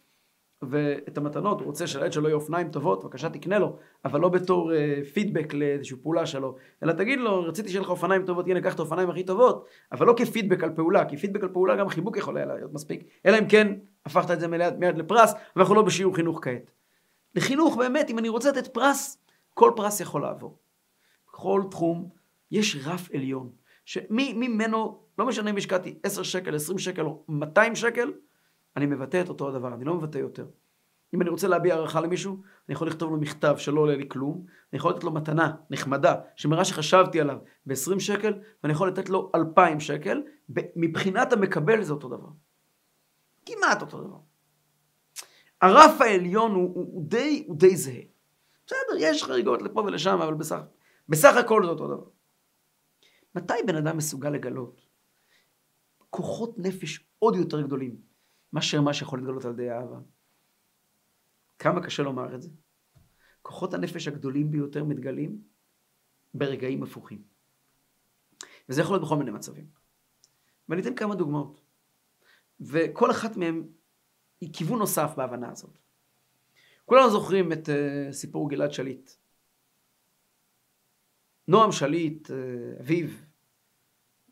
ואת 0.62 1.19
המתנות, 1.19 1.61
הוא 1.61 1.66
רוצה 1.66 1.87
שלילד 1.87 2.12
שלו 2.12 2.29
יהיו 2.29 2.37
אופניים 2.37 2.69
טובות, 2.69 3.05
בבקשה 3.05 3.31
תקנה 3.31 3.59
לו, 3.59 3.77
אבל 4.05 4.21
לא 4.21 4.29
בתור 4.29 4.73
uh, 4.73 4.75
פידבק 5.14 5.55
לאיזושהי 5.55 5.97
פעולה 6.03 6.27
שלו, 6.27 6.57
אלא 6.83 6.92
תגיד 6.92 7.19
לו, 7.19 7.42
רציתי 7.45 7.69
שיהיה 7.69 7.83
לך 7.83 7.88
אופניים 7.88 8.27
טובות, 8.27 8.47
הנה 8.49 8.61
קח 8.61 8.75
את 8.75 8.79
האופניים 8.79 9.11
הכי 9.11 9.25
טובות, 9.25 9.66
אבל 9.92 10.07
לא 10.07 10.14
כפידבק 10.16 10.64
על 10.64 10.71
פעולה, 10.75 11.05
כי 11.05 11.16
פידבק 11.16 11.42
על 11.42 11.49
פעולה 11.49 11.77
גם 11.77 11.88
חיבוק 11.88 12.16
יכול 12.16 12.37
היה 12.37 12.47
להיות 12.47 12.73
מספיק, 12.73 13.05
אלא 13.27 13.38
אם 13.38 13.49
כן 13.49 13.73
הפכת 14.07 14.31
את 14.31 14.40
זה 14.40 14.49
מיד, 14.49 14.79
מיד 14.79 14.99
לפרס, 14.99 15.35
ואנחנו 15.57 15.75
לא 15.75 15.83
בשיעור 15.83 16.14
חינוך 16.14 16.45
כעת. 16.45 16.71
לחינוך 17.35 17.77
באמת, 17.77 18.11
אם 18.11 18.19
אני 18.19 18.29
רוצה 18.29 18.51
לתת 18.51 18.66
פרס, 18.66 19.19
כל 19.55 19.73
פרס 19.77 20.01
יכול 20.01 20.23
לעבור. 20.23 20.59
בכל 21.29 21.62
תחום 21.71 22.09
יש 22.51 22.77
רף 22.87 23.09
עליון, 23.14 23.51
שממנו, 23.85 25.01
לא 25.19 25.27
משנה 25.27 25.51
אם 25.51 25.57
השקעתי 25.57 25.99
10 26.03 26.23
שקל, 26.23 26.55
20 26.55 26.79
שקל 26.79 27.03
או 27.03 27.25
200 27.29 27.75
שקל, 27.75 28.12
אני 28.76 28.86
מבטא 28.86 29.20
את 29.20 29.28
אותו 29.28 29.48
הדבר, 29.48 29.74
אני 29.74 29.84
לא 29.84 29.94
מבטא 29.94 30.18
יותר. 30.18 30.46
אם 31.14 31.22
אני 31.22 31.30
רוצה 31.30 31.48
להביע 31.48 31.74
הערכה 31.74 32.00
למישהו, 32.00 32.32
אני 32.68 32.74
יכול 32.74 32.88
לכתוב 32.88 33.10
לו 33.10 33.16
מכתב 33.16 33.54
שלא 33.58 33.80
עולה 33.80 33.96
לי 33.96 34.08
כלום, 34.08 34.46
אני 34.72 34.76
יכול 34.76 34.90
לתת 34.90 35.04
לו 35.04 35.12
מתנה 35.12 35.54
נחמדה, 35.70 36.14
שמראה 36.36 36.64
שחשבתי 36.64 37.20
עליו 37.20 37.38
ב-20 37.66 38.00
שקל, 38.00 38.34
ואני 38.62 38.72
יכול 38.72 38.88
לתת 38.88 39.08
לו 39.08 39.30
2,000 39.34 39.80
שקל, 39.80 40.22
מבחינת 40.76 41.32
המקבל 41.32 41.82
זה 41.82 41.92
אותו 41.92 42.08
דבר. 42.08 42.28
כמעט 43.46 43.82
אותו 43.82 44.00
דבר. 44.00 44.18
הרף 45.60 46.00
העליון 46.00 46.54
הוא, 46.54 46.74
הוא, 46.74 46.86
הוא, 46.92 47.04
די, 47.08 47.44
הוא 47.46 47.56
די 47.56 47.76
זהה. 47.76 48.02
בסדר, 48.66 48.96
יש 48.98 49.24
חריגות 49.24 49.62
לפה 49.62 49.80
ולשם, 49.80 50.20
אבל 50.22 50.34
בסך, 50.34 50.60
בסך 51.08 51.36
הכל 51.36 51.64
זה 51.64 51.70
אותו 51.70 51.86
דבר. 51.86 52.08
מתי 53.34 53.54
בן 53.66 53.76
אדם 53.76 53.96
מסוגל 53.96 54.30
לגלות 54.30 54.80
כוחות 56.10 56.58
נפש 56.58 57.06
עוד 57.18 57.36
יותר 57.36 57.60
גדולים 57.60 57.96
מאשר 58.52 58.80
מה 58.80 58.94
שיכול 58.94 59.18
להתגלות 59.18 59.44
על 59.44 59.52
ידי 59.52 59.70
האהבה. 59.70 59.98
כמה 61.59 61.82
קשה 61.82 62.02
לומר 62.02 62.35
את 62.35 62.42
זה. 62.42 62.50
כוחות 63.42 63.74
הנפש 63.74 64.09
הגדולים 64.09 64.50
ביותר 64.50 64.85
מתגלים 64.85 65.42
ברגעים 66.35 66.82
הפוכים. 66.82 67.22
וזה 68.68 68.80
יכול 68.80 68.94
להיות 68.94 69.04
בכל 69.04 69.16
מיני 69.16 69.30
מצבים. 69.30 69.66
ואני 70.68 70.82
אתן 70.82 70.94
כמה 70.94 71.14
דוגמאות. 71.14 71.61
וכל 72.61 73.11
אחת 73.11 73.37
מהן 73.37 73.68
היא 74.40 74.52
כיוון 74.52 74.78
נוסף 74.78 75.11
בהבנה 75.16 75.50
הזאת. 75.50 75.78
כולנו 76.85 77.11
זוכרים 77.11 77.52
את 77.52 77.68
uh, 77.68 78.12
סיפור 78.12 78.50
גלעד 78.50 78.72
שליט. 78.72 79.11
נועם 81.48 81.72
שליט, 81.72 82.30
uh, 82.30 82.80
אביו, 82.80 83.09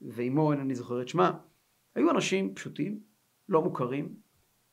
ואימו, 0.02 0.52
אינני 0.52 0.74
זוכר 0.74 1.02
את 1.02 1.08
שמה, 1.08 1.38
היו 1.94 2.10
אנשים 2.10 2.54
פשוטים, 2.54 3.00
לא 3.48 3.62
מוכרים, 3.62 4.14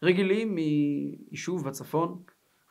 רגילים 0.04 0.56
מיישוב 0.56 1.68
בצפון, 1.68 2.24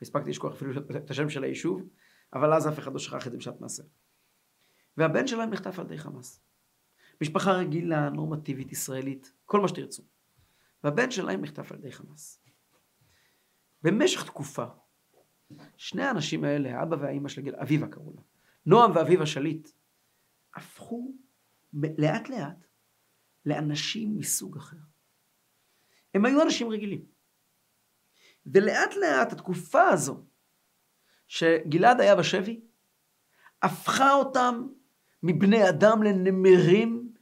הספקתי 0.03 0.31
לשכוח 0.31 0.53
אפילו 0.53 0.73
את 0.97 1.11
השם 1.11 1.29
של 1.29 1.45
היישוב, 1.45 1.89
אבל 2.35 2.55
אז 2.55 2.69
אף 2.69 2.79
אחד 2.79 2.93
לא 2.93 2.99
שכח 2.99 3.27
את 3.27 3.33
זה 3.33 3.39
בשעת 3.39 3.61
מעשה. 3.61 3.83
והבן 4.97 5.27
שלהם 5.27 5.51
נחטף 5.51 5.79
על 5.79 5.87
ידי 5.87 5.99
חמאס. 5.99 6.41
משפחה 7.21 7.53
רגילה, 7.53 8.11
נורמטיבית, 8.11 8.73
ישראלית, 8.73 9.33
כל 9.45 9.61
מה 9.61 9.69
שתרצו. 9.69 10.03
והבן 10.85 11.11
שלהם 11.11 11.41
נחטף 11.41 11.73
על 11.73 11.79
ידי 11.79 11.93
חמאס. 11.93 12.43
במשך 13.83 14.25
תקופה, 14.25 14.65
שני 15.77 16.03
האנשים 16.03 16.45
האלה, 16.45 16.81
האבא 16.81 16.97
והאימא 17.01 17.29
של 17.29 17.43
גיל, 17.43 17.57
אביבה 17.57 17.89
קראו 17.89 18.13
לה, 18.17 18.23
נועם 18.67 18.91
ואביבה 18.95 19.27
שליט, 19.27 19.69
הפכו 20.55 21.15
לאט 21.73 22.29
לאט 22.29 22.67
לאנשים 23.47 24.17
מסוג 24.19 24.57
אחר. 24.57 24.90
הם 26.15 26.25
היו 26.25 26.43
אנשים 26.43 26.69
רגילים. 26.69 27.05
ולאט 28.47 28.97
לאט 28.97 29.33
התקופה 29.33 29.89
הזו 29.89 30.25
שגלעד 31.29 32.01
היה 32.01 32.17
בשבי, 32.17 32.61
הפכה 33.63 34.13
אותם 34.13 34.67
מבני 35.23 35.69
אדם 35.69 36.03
לנמרים, 36.03 37.13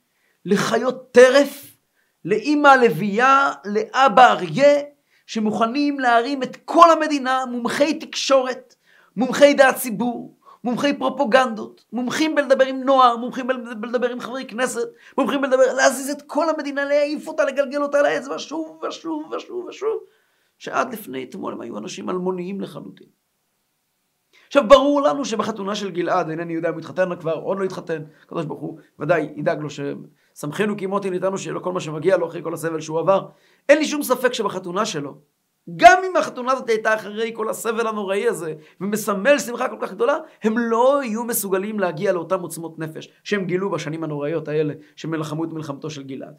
לחיות 0.45 1.13
טרף, 1.13 1.77
לאימא 2.25 2.69
לביאה, 2.69 3.53
לאבא 3.65 4.33
אריה, 4.33 4.83
שמוכנים 5.27 6.01
להרים 6.01 6.43
את 6.43 6.57
כל 6.65 6.91
המדינה, 6.91 7.47
מומחי 7.47 7.99
תקשורת, 7.99 8.75
מומחי 9.17 9.55
דעת 9.55 9.77
ציבור, 9.77 10.38
מומחי 10.65 10.99
פרופוגנדות, 10.99 11.85
מומחים 11.93 12.35
בלדבר 12.35 12.65
עם 12.65 12.83
נוער, 12.83 13.17
מומחים 13.17 13.47
בלדבר 13.81 14.11
עם 14.11 14.21
חברי 14.21 14.47
כנסת, 14.47 14.89
מומחים 15.19 15.41
בלדבר, 15.41 15.75
להזיז 15.77 16.11
את 16.11 16.23
כל 16.23 16.51
המדינה, 16.51 16.85
להעיף 16.85 17.29
אותה, 17.29 17.45
לגלגל 17.45 17.83
אותה 17.83 18.03
לאצבע 18.03 18.39
שוב 18.39 18.81
ושוב 18.89 19.33
ושוב 19.33 19.65
ושוב, 19.65 19.99
שעד 20.59 20.93
לפני 20.93 21.25
אתמול 21.25 21.53
הם 21.53 21.61
היו 21.61 21.79
אנשים 21.79 22.11
אלמוניים 22.11 22.61
לחלוטין. 22.61 23.09
עכשיו 24.47 24.69
ברור 24.69 25.01
לנו 25.01 25.25
שבחתונה 25.25 25.75
של 25.75 25.91
גלעד, 25.91 26.31
אינני 26.31 26.53
יודע 26.53 26.69
אם 26.69 26.75
הוא 26.75 26.81
התחתן 26.81 27.17
כבר, 27.21 27.35
עוד 27.35 27.59
לא 27.59 27.65
התחתן, 27.65 28.03
הקדוש 28.23 28.45
ברוך 28.45 28.61
הוא 28.61 28.79
ודאי 28.99 29.29
ידאג 29.37 29.61
לו 29.61 29.69
ששמחנו 29.71 30.77
כי 30.77 30.87
מותי 30.87 31.11
ניתנו 31.11 31.39
שיהיה 31.39 31.55
לו 31.55 31.63
כל 31.63 31.73
מה 31.73 31.81
שמגיע 31.81 32.17
לו 32.17 32.27
אחרי 32.27 32.43
כל 32.43 32.55
הסבל 32.55 32.81
שהוא 32.81 32.99
עבר. 32.99 33.27
אין 33.69 33.79
לי 33.79 33.87
שום 33.87 34.03
ספק 34.03 34.33
שבחתונה 34.33 34.87
שלו, 34.87 35.15
גם 35.77 36.03
אם 36.07 36.17
החתונה 36.17 36.53
הזאת 36.53 36.69
הייתה 36.69 36.95
אחרי 36.95 37.33
כל 37.35 37.51
הסבל 37.51 37.87
הנוראי 37.87 38.29
הזה, 38.29 38.55
ומסמל 38.81 39.39
שמחה 39.39 39.69
כל 39.69 39.77
כך 39.81 39.93
גדולה, 39.93 40.17
הם 40.43 40.59
לא 40.59 41.01
יהיו 41.05 41.25
מסוגלים 41.25 41.81
להגיע 41.81 42.13
לאותן 42.13 42.41
עוצמות 42.41 42.79
נפש 42.79 43.09
שהם 43.25 43.45
גילו 43.45 43.71
בשנים 43.71 44.05
הנוראיות 44.05 44.49
האלה, 44.49 44.75
שהם 44.97 45.15
נלחמו 45.15 45.45
את 45.45 45.53
מלחמתו 45.53 45.91
של 45.91 46.03
גלעד. 46.03 46.35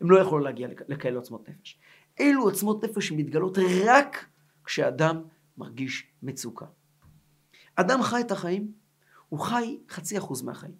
הם 0.00 0.10
לא 0.10 0.18
יכולו 0.18 0.44
להגיע 0.44 0.68
לכאלה 0.88 1.16
עוצמות 1.16 1.48
נפש. 1.48 1.78
אלו 2.20 2.42
עוצמות 2.42 2.84
נפש 2.84 3.08
שמתגלות 3.08 3.58
רק 3.86 4.26
כשאדם 4.64 5.22
מרגיש 5.58 6.06
מצוקה. 6.22 6.66
אדם 7.76 8.02
חי 8.02 8.20
את 8.20 8.30
החיים, 8.30 8.72
הוא 9.28 9.40
חי 9.40 9.78
חצי 9.88 10.18
אחוז 10.18 10.42
מהחיים. 10.42 10.74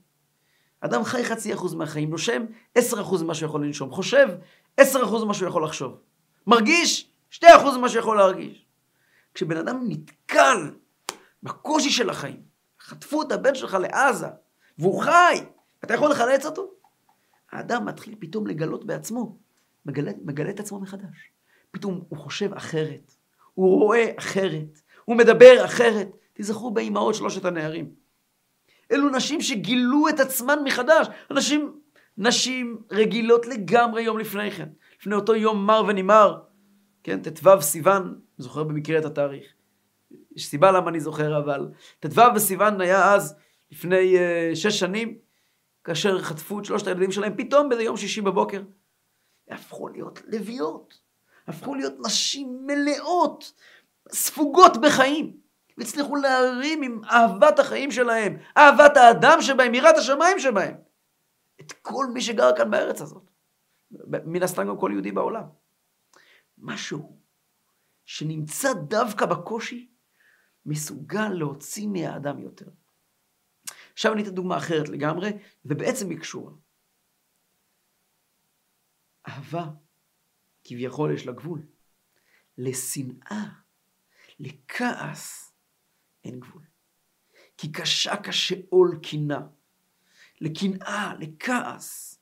אדם 0.80 1.04
חי 1.04 1.24
חצי 1.24 1.54
אחוז 1.54 1.74
מהחיים, 1.74 2.10
נושם 2.10 2.44
עשר 2.74 3.00
אחוז 3.00 3.22
ממה 3.22 3.34
שהוא 3.34 3.48
יכול 3.48 3.64
לנשום, 3.64 3.90
חושב 3.90 4.28
עשר 4.76 5.04
אחוז 5.04 5.24
ממה 5.24 5.34
שהוא 5.34 5.48
יכול 5.48 5.64
לחשוב, 5.64 6.00
מרגיש 6.46 7.07
שתי 7.30 7.46
אחוז 7.56 7.76
ממה 7.76 7.88
שהוא 7.88 8.00
יכול 8.00 8.16
להרגיש. 8.16 8.66
כשבן 9.34 9.56
אדם 9.56 9.80
נתקל 9.88 10.70
בקושי 11.42 11.90
של 11.90 12.10
החיים, 12.10 12.42
חטפו 12.80 13.22
את 13.22 13.32
הבן 13.32 13.54
שלך 13.54 13.74
לעזה, 13.80 14.26
והוא 14.78 15.02
חי, 15.02 15.44
אתה 15.84 15.94
יכול 15.94 16.10
לחלץ 16.10 16.46
אותו? 16.46 16.70
האדם 17.52 17.84
מתחיל 17.84 18.14
פתאום 18.18 18.46
לגלות 18.46 18.84
בעצמו, 18.84 19.36
מגלה, 19.86 20.12
מגלה 20.24 20.50
את 20.50 20.60
עצמו 20.60 20.80
מחדש. 20.80 21.30
פתאום 21.70 22.04
הוא 22.08 22.18
חושב 22.18 22.54
אחרת, 22.54 23.14
הוא 23.54 23.80
רואה 23.80 24.10
אחרת, 24.18 24.80
הוא 25.04 25.16
מדבר 25.16 25.64
אחרת. 25.64 26.08
תזכרו 26.40 26.70
באימהות 26.70 27.14
שלושת 27.14 27.44
הנערים. 27.44 27.90
אלו 28.92 29.08
נשים 29.08 29.40
שגילו 29.40 30.08
את 30.08 30.20
עצמן 30.20 30.58
מחדש. 30.64 31.06
אנשים, 31.30 31.80
נשים 32.18 32.78
רגילות 32.90 33.46
לגמרי 33.46 34.02
יום 34.02 34.18
לפני 34.18 34.50
כן. 34.50 34.68
לפני 35.00 35.14
אותו 35.14 35.34
יום 35.34 35.66
מר 35.66 35.82
ונמהר. 35.88 36.38
כן, 37.08 37.22
ט"ו 37.22 37.62
סיוון, 37.62 38.20
זוכר 38.38 38.62
במקרה 38.64 38.98
את 38.98 39.04
התאריך. 39.04 39.52
יש 40.36 40.46
סיבה 40.46 40.70
למה 40.70 40.90
אני 40.90 41.00
זוכר, 41.00 41.38
אבל 41.38 41.68
ט"ו 42.00 42.22
בסיוון 42.34 42.80
היה 42.80 43.14
אז, 43.14 43.36
לפני 43.70 44.16
uh, 44.16 44.56
שש 44.56 44.78
שנים, 44.78 45.18
כאשר 45.84 46.22
חטפו 46.22 46.58
את 46.58 46.64
שלושת 46.64 46.86
הילדים 46.86 47.12
שלהם, 47.12 47.36
פתאום 47.36 47.68
באיזה 47.68 47.84
יום 47.84 47.96
שישי 47.96 48.20
בבוקר, 48.20 48.62
הפכו 49.50 49.88
להיות 49.88 50.22
לביאות. 50.26 51.00
הפכו 51.46 51.74
להיות 51.74 51.92
נשים 52.06 52.66
מלאות, 52.66 53.52
ספוגות 54.12 54.76
בחיים. 54.76 55.36
והצליחו 55.78 56.16
להרים 56.16 56.82
עם 56.82 57.00
אהבת 57.04 57.58
החיים 57.58 57.90
שלהם, 57.90 58.36
אהבת 58.56 58.96
האדם 58.96 59.38
שבהם, 59.40 59.74
יראת 59.74 59.96
השמיים 59.96 60.38
שבהם, 60.38 60.74
את 61.60 61.72
כל 61.72 62.06
מי 62.12 62.20
שגר 62.20 62.56
כאן 62.56 62.70
בארץ 62.70 63.00
הזאת. 63.00 63.30
מן 64.24 64.42
הסתם 64.42 64.68
גם 64.68 64.78
כל 64.78 64.90
יהודי 64.92 65.12
בעולם. 65.12 65.44
משהו 66.60 67.20
שנמצא 68.04 68.68
דווקא 68.88 69.26
בקושי, 69.26 69.88
מסוגל 70.66 71.28
להוציא 71.28 71.88
מהאדם 71.88 72.38
יותר. 72.38 72.70
עכשיו 73.92 74.12
אני 74.12 74.22
אתן 74.22 74.34
דוגמה 74.34 74.58
אחרת 74.58 74.88
לגמרי, 74.88 75.30
ובעצם 75.64 76.10
היא 76.10 76.18
קשורה. 76.18 76.52
אהבה, 79.28 79.66
כביכול 80.64 81.14
יש 81.14 81.26
לה 81.26 81.32
גבול. 81.32 81.66
לשנאה, 82.58 83.48
לכעס, 84.40 85.52
אין 86.24 86.40
גבול. 86.40 86.62
כי 87.56 87.72
קשה 87.72 88.22
כשאול 88.22 88.98
קינה. 89.02 89.40
לקנאה, 90.40 91.14
לכעס. 91.18 92.20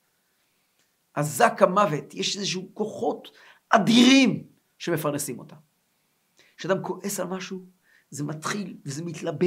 אזק 1.14 1.53
המוות, 1.61 2.14
יש 2.14 2.37
איזשהו 2.37 2.70
כוחות 2.75 3.29
אדירים 3.71 4.47
שמפרנסים 4.79 5.39
אותה. 5.39 5.57
כשאדם 6.57 6.83
כועס 6.83 7.21
על 7.21 7.27
משהו, 7.27 7.67
זה 8.11 8.25
מתחיל 8.25 8.77
וזה 8.85 9.05
מתלבה, 9.05 9.47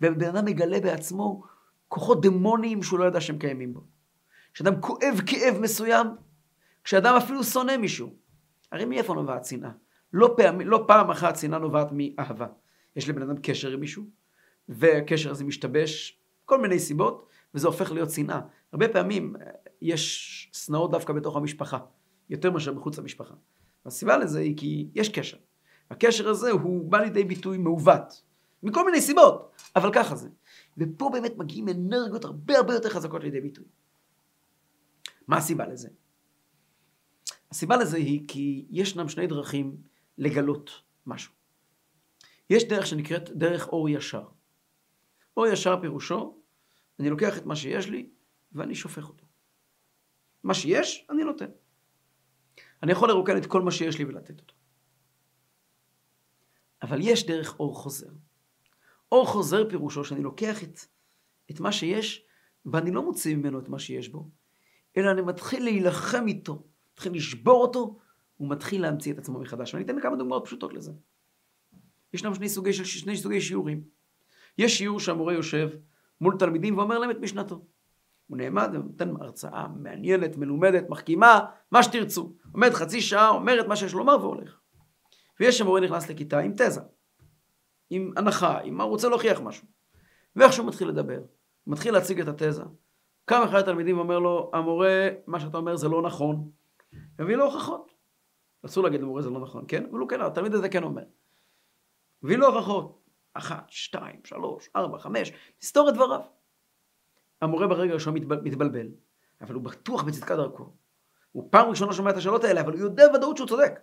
ובן 0.00 0.28
אדם 0.28 0.44
מגלה 0.44 0.80
בעצמו 0.80 1.42
כוחות 1.88 2.22
דמוניים 2.22 2.82
שהוא 2.82 2.98
לא 2.98 3.04
ידע 3.04 3.20
שהם 3.20 3.38
קיימים 3.38 3.74
בו. 3.74 3.84
כשאדם 4.54 4.80
כואב 4.80 5.20
כאב 5.26 5.58
מסוים, 5.60 6.06
כשאדם 6.84 7.14
אפילו 7.16 7.44
שונא 7.44 7.76
מישהו. 7.76 8.14
הרי 8.72 8.84
מאיפה 8.84 9.14
נובעת 9.14 9.44
שנאה? 9.44 9.70
לא, 10.12 10.36
לא 10.64 10.84
פעם 10.88 11.10
אחת 11.10 11.36
שנאה 11.36 11.58
נובעת 11.58 11.88
מאהבה. 11.92 12.46
יש 12.96 13.08
לבן 13.08 13.22
אדם 13.22 13.36
קשר 13.42 13.72
עם 13.72 13.80
מישהו, 13.80 14.04
והקשר 14.68 15.30
הזה 15.30 15.44
משתבש, 15.44 16.20
כל 16.44 16.60
מיני 16.60 16.78
סיבות, 16.78 17.28
וזה 17.54 17.66
הופך 17.66 17.92
להיות 17.92 18.10
שנאה. 18.10 18.40
הרבה 18.72 18.88
פעמים 18.88 19.36
אה, 19.36 19.50
יש 19.82 20.50
שנאות 20.52 20.90
דווקא 20.90 21.12
בתוך 21.12 21.36
המשפחה, 21.36 21.78
יותר 22.30 22.50
מאשר 22.50 22.74
מחוץ 22.74 22.98
למשפחה. 22.98 23.34
והסיבה 23.86 24.16
לזה 24.16 24.40
היא 24.40 24.56
כי 24.56 24.90
יש 24.94 25.08
קשר. 25.08 25.36
הקשר 25.90 26.28
הזה 26.28 26.50
הוא 26.50 26.90
בא 26.90 26.98
לידי 26.98 27.24
ביטוי 27.24 27.58
מעוות, 27.58 28.22
מכל 28.62 28.86
מיני 28.86 29.00
סיבות, 29.00 29.52
אבל 29.76 29.90
ככה 29.92 30.16
זה. 30.16 30.28
ופה 30.78 31.10
באמת 31.12 31.32
מגיעים 31.36 31.68
אנרגיות 31.68 32.24
הרבה 32.24 32.56
הרבה 32.56 32.74
יותר 32.74 32.88
חזקות 32.90 33.22
לידי 33.22 33.40
ביטוי. 33.40 33.64
מה 35.28 35.36
הסיבה 35.36 35.66
לזה? 35.66 35.88
הסיבה 37.50 37.76
לזה 37.76 37.96
היא 37.96 38.28
כי 38.28 38.66
ישנם 38.70 39.08
שני 39.08 39.26
דרכים 39.26 39.76
לגלות 40.18 40.70
משהו. 41.06 41.32
יש 42.50 42.64
דרך 42.64 42.86
שנקראת 42.86 43.30
דרך 43.30 43.68
אור 43.68 43.88
ישר. 43.88 44.24
אור 45.36 45.46
ישר 45.46 45.80
פירושו, 45.80 46.38
אני 47.00 47.10
לוקח 47.10 47.38
את 47.38 47.46
מה 47.46 47.56
שיש 47.56 47.88
לי 47.88 48.10
ואני 48.52 48.74
שופך 48.74 49.08
אותו. 49.08 49.26
מה 50.42 50.54
שיש, 50.54 51.06
אני 51.10 51.24
נותן. 51.24 51.50
אני 52.82 52.92
יכול 52.92 53.08
לרוקן 53.08 53.36
את 53.36 53.46
כל 53.46 53.62
מה 53.62 53.70
שיש 53.70 53.98
לי 53.98 54.04
ולתת 54.04 54.40
אותו. 54.40 54.54
אבל 56.82 56.98
יש 57.02 57.26
דרך 57.26 57.60
אור 57.60 57.76
חוזר. 57.76 58.10
אור 59.12 59.26
חוזר 59.26 59.70
פירושו 59.70 60.04
שאני 60.04 60.22
לוקח 60.22 60.62
את, 60.62 60.80
את 61.50 61.60
מה 61.60 61.72
שיש 61.72 62.26
ואני 62.66 62.90
לא 62.90 63.02
מוציא 63.02 63.36
ממנו 63.36 63.58
את 63.58 63.68
מה 63.68 63.78
שיש 63.78 64.08
בו, 64.08 64.30
אלא 64.96 65.10
אני 65.10 65.22
מתחיל 65.22 65.64
להילחם 65.64 66.26
איתו 66.26 66.62
מתחיל 66.96 67.14
לשבור 67.14 67.62
אותו, 67.62 67.98
הוא 68.36 68.50
מתחיל 68.50 68.82
להמציא 68.82 69.12
את 69.12 69.18
עצמו 69.18 69.40
מחדש. 69.40 69.74
ואני 69.74 69.84
אתן 69.84 70.00
כמה 70.00 70.16
דוגמאות 70.16 70.44
פשוטות 70.44 70.74
לזה. 70.74 70.92
ישנם 72.12 72.34
שני 72.34 72.48
סוגי, 72.48 72.72
שני 72.72 73.16
סוגי 73.16 73.40
שיעורים. 73.40 73.84
יש 74.58 74.78
שיעור 74.78 75.00
שהמורה 75.00 75.32
יושב 75.34 75.70
מול 76.20 76.36
תלמידים 76.38 76.78
ואומר 76.78 76.98
להם 76.98 77.10
את 77.10 77.16
משנתו. 77.20 77.66
הוא 78.26 78.38
נעמד 78.38 78.70
ונותן 78.72 79.14
הרצאה 79.20 79.68
מעניינת, 79.68 80.36
מלומדת, 80.36 80.88
מחכימה, 80.88 81.40
מה 81.70 81.82
שתרצו. 81.82 82.32
עומד 82.52 82.70
חצי 82.70 83.00
שעה, 83.00 83.28
אומר 83.28 83.60
את 83.60 83.66
מה 83.66 83.76
שיש 83.76 83.92
לומר 83.92 84.16
והולך. 84.20 84.60
ויש 85.40 85.60
המורה 85.60 85.80
נכנס 85.80 86.10
לכיתה 86.10 86.38
עם 86.38 86.52
תזה, 86.52 86.80
עם 87.90 88.12
הנחה, 88.16 88.58
עם 88.58 88.74
מה 88.74 88.84
הוא 88.84 88.90
רוצה 88.90 89.08
להוכיח 89.08 89.40
משהו. 89.40 89.66
ואיך 90.36 90.52
שהוא 90.52 90.66
מתחיל 90.66 90.88
לדבר, 90.88 91.20
מתחיל 91.66 91.94
להציג 91.94 92.20
את 92.20 92.28
התזה. 92.28 92.62
קם 93.24 93.42
אחד 93.44 93.58
התלמידים 93.58 93.96
ואומר 93.96 94.18
לו, 94.18 94.50
המורה, 94.54 95.08
מה 95.26 95.40
שאתה 95.40 95.56
אומר 95.58 95.76
זה 95.76 95.88
לא 95.88 96.02
נכון. 96.02 96.50
מביא 97.18 97.36
לו 97.36 97.44
הוכחות. 97.44 97.90
אסור 98.66 98.84
להגיד 98.84 99.00
למורה 99.00 99.22
זה 99.22 99.30
לא 99.30 99.40
נכון, 99.40 99.64
כן? 99.68 99.84
אבל 99.90 99.98
הוא 99.98 100.08
כן, 100.08 100.20
התלמיד 100.20 100.54
הזה 100.54 100.68
כן 100.68 100.82
אומר. 100.82 101.04
מביא 102.22 102.36
לו 102.36 102.46
הוכחות. 102.46 103.02
אחת, 103.34 103.66
שתיים, 103.68 104.20
שלוש, 104.24 104.68
ארבע, 104.76 104.98
חמש, 104.98 105.32
תסתור 105.58 105.88
את 105.88 105.94
דבריו. 105.94 106.20
המורה 107.42 107.66
ברגע 107.66 107.90
הראשון 107.90 108.14
מתבל, 108.14 108.40
מתבלבל, 108.42 108.86
אבל 109.40 109.54
הוא 109.54 109.62
בטוח 109.62 110.02
בצדקת 110.02 110.36
דרכו. 110.36 110.72
הוא 111.32 111.48
פעם 111.50 111.68
ראשונה 111.68 111.92
שומע 111.92 112.10
את 112.10 112.16
השאלות 112.16 112.44
האלה, 112.44 112.60
אבל 112.60 112.72
הוא 112.72 112.80
יודע 112.80 113.06
ודאות 113.14 113.36
שהוא 113.36 113.48
צודק. 113.48 113.80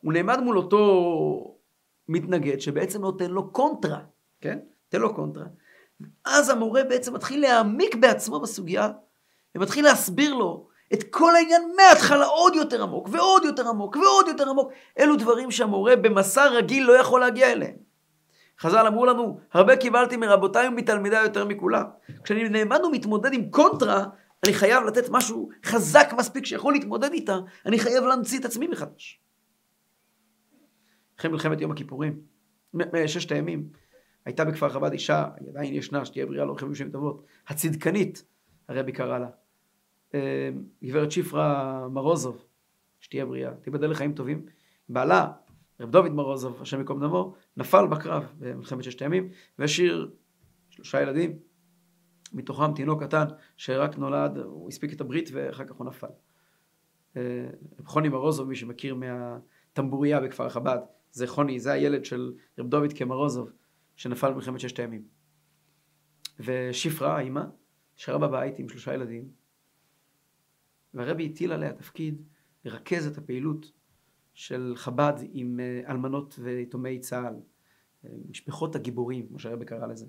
הוא 0.00 0.12
נעמד 0.12 0.40
מול 0.40 0.58
אותו 0.58 1.56
מתנגד 2.08 2.58
שבעצם 2.58 3.00
נותן 3.00 3.30
לו 3.30 3.52
קונטרה, 3.52 4.00
כן? 4.40 4.58
נותן 4.84 5.00
לו 5.00 5.14
קונטרה. 5.14 5.44
אז 6.24 6.48
המורה 6.48 6.84
בעצם 6.84 7.14
מתחיל 7.14 7.40
להעמיק 7.40 7.94
בעצמו 7.94 8.40
בסוגיה, 8.40 8.90
ומתחיל 9.54 9.84
להסביר 9.84 10.34
לו 10.34 10.68
את 10.92 11.02
כל 11.10 11.36
העניין 11.36 11.62
מההתחלה 11.76 12.26
עוד 12.26 12.54
יותר 12.54 12.82
עמוק, 12.82 13.08
ועוד 13.12 13.44
יותר 13.44 13.68
עמוק, 13.68 13.96
ועוד 13.96 14.28
יותר 14.28 14.50
עמוק. 14.50 14.72
אלו 14.98 15.16
דברים 15.16 15.50
שהמורה 15.50 15.96
במסע 15.96 16.46
רגיל 16.46 16.86
לא 16.86 16.92
יכול 16.92 17.20
להגיע 17.20 17.52
אליהם. 17.52 17.89
חז"ל 18.60 18.86
אמרו 18.86 19.06
לנו, 19.06 19.40
הרבה 19.52 19.76
קיבלתי 19.76 20.16
מרבותיי 20.16 20.68
ומתלמידיי 20.68 21.22
יותר 21.22 21.44
מכולם. 21.44 21.84
כשאני 22.24 22.48
נעמד 22.48 22.80
ומתמודד 22.84 23.32
עם 23.32 23.50
קונטרה, 23.50 24.04
אני 24.44 24.52
חייב 24.52 24.84
לתת 24.84 25.04
משהו 25.10 25.48
חזק 25.64 26.12
מספיק 26.18 26.46
שיכול 26.46 26.72
להתמודד 26.72 27.12
איתה, 27.12 27.38
אני 27.66 27.78
חייב 27.78 28.04
להמציא 28.04 28.40
את 28.40 28.44
עצמי 28.44 28.66
מחדש. 28.66 29.20
אחרי 31.18 31.30
מלחמת 31.30 31.60
יום 31.60 31.70
הכיפורים, 31.70 32.20
ששת 33.06 33.32
הימים, 33.32 33.68
הייתה 34.24 34.44
בכפר 34.44 34.68
חב"ד 34.68 34.92
אישה, 34.92 35.28
היא 35.40 35.48
עדיין 35.48 35.74
ישנה, 35.74 36.04
שתהיה 36.04 36.26
בריאה 36.26 36.44
לא 36.44 36.54
חייבים 36.54 36.74
שם 36.74 36.90
טובות, 36.90 37.24
הצדקנית, 37.48 38.24
הרבי 38.68 38.92
קרא 38.92 39.18
לה. 39.18 39.28
אה, 40.14 40.50
גברת 40.84 41.12
שפרה 41.12 41.88
מרוזוב, 41.88 42.44
שתהיה 43.00 43.26
בריאה, 43.26 43.50
תיבדל 43.54 43.90
לחיים 43.90 44.12
טובים. 44.12 44.46
בעלה, 44.88 45.32
רב 45.80 45.90
דוד 45.90 46.12
מרוזוב, 46.12 46.62
השם 46.62 46.78
ייקום 46.78 47.00
דמו, 47.00 47.34
נפל 47.56 47.86
בקרב 47.86 48.32
במלחמת 48.38 48.84
ששת 48.84 49.02
הימים, 49.02 49.28
והשאיר 49.58 50.10
שלושה 50.70 51.02
ילדים, 51.02 51.38
מתוכם 52.32 52.74
תינוק 52.74 53.02
קטן 53.02 53.24
שרק 53.56 53.98
נולד, 53.98 54.38
הוא 54.38 54.68
הספיק 54.68 54.92
את 54.92 55.00
הברית 55.00 55.28
ואחר 55.32 55.64
כך 55.64 55.74
הוא 55.74 55.86
נפל. 55.86 56.06
אה, 57.16 57.22
רב 57.78 57.86
חוני 57.86 58.08
מרוזוב, 58.08 58.48
מי 58.48 58.56
שמכיר 58.56 58.94
מהטמבוריה 58.94 60.20
בכפר 60.20 60.48
חב"ד, 60.48 60.78
זה 61.12 61.26
חוני, 61.26 61.60
זה 61.60 61.72
הילד 61.72 62.04
של 62.04 62.32
רב 62.58 62.66
דוד 62.66 62.92
כמרוזוב, 62.92 63.52
שנפל 63.96 64.32
במלחמת 64.32 64.60
ששת 64.60 64.78
הימים. 64.78 65.02
ושפרה, 66.40 67.16
האימא, 67.16 67.42
שרה 67.96 68.18
בבית 68.18 68.58
עם 68.58 68.68
שלושה 68.68 68.94
ילדים, 68.94 69.28
והרבי 70.94 71.30
הטיל 71.32 71.52
עליה 71.52 71.72
תפקיד 71.72 72.22
לרכז 72.64 73.06
את 73.06 73.18
הפעילות 73.18 73.72
של 74.40 74.72
חב"ד 74.76 75.12
עם 75.32 75.60
אה, 75.60 75.90
אלמנות 75.90 76.38
ויתומי 76.42 76.98
צה"ל, 76.98 77.34
אה, 78.04 78.10
משפחות 78.30 78.76
הגיבורים, 78.76 79.26
כמו 79.26 79.38
שהרבי 79.38 79.64
קרא 79.64 79.86
לזה. 79.86 80.06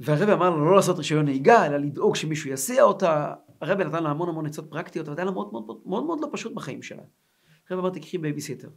והרבי 0.00 0.32
אמר 0.32 0.50
לה 0.50 0.64
לא 0.64 0.76
לעשות 0.76 0.98
רישיון 0.98 1.24
נהיגה, 1.24 1.66
אלא 1.66 1.76
לדאוג 1.76 2.16
שמישהו 2.16 2.50
יסיע 2.50 2.82
אותה. 2.82 3.34
הרבי 3.60 3.84
נתן 3.84 4.02
לה 4.02 4.10
המון 4.10 4.28
המון 4.28 4.46
עצות 4.46 4.70
פרקטיות, 4.70 5.08
אבל 5.08 5.16
היה 5.16 5.24
לה 5.24 5.30
מאוד 5.30 5.52
מאוד, 5.52 5.66
מאוד 5.66 5.86
מאוד 5.86 6.04
מאוד 6.04 6.20
לא 6.20 6.28
פשוט 6.32 6.54
בחיים 6.54 6.82
שלה. 6.82 7.02
הרבי 7.70 7.82
אמר, 7.82 7.90
תקחי 7.90 8.18
בייביסיטר, 8.18 8.68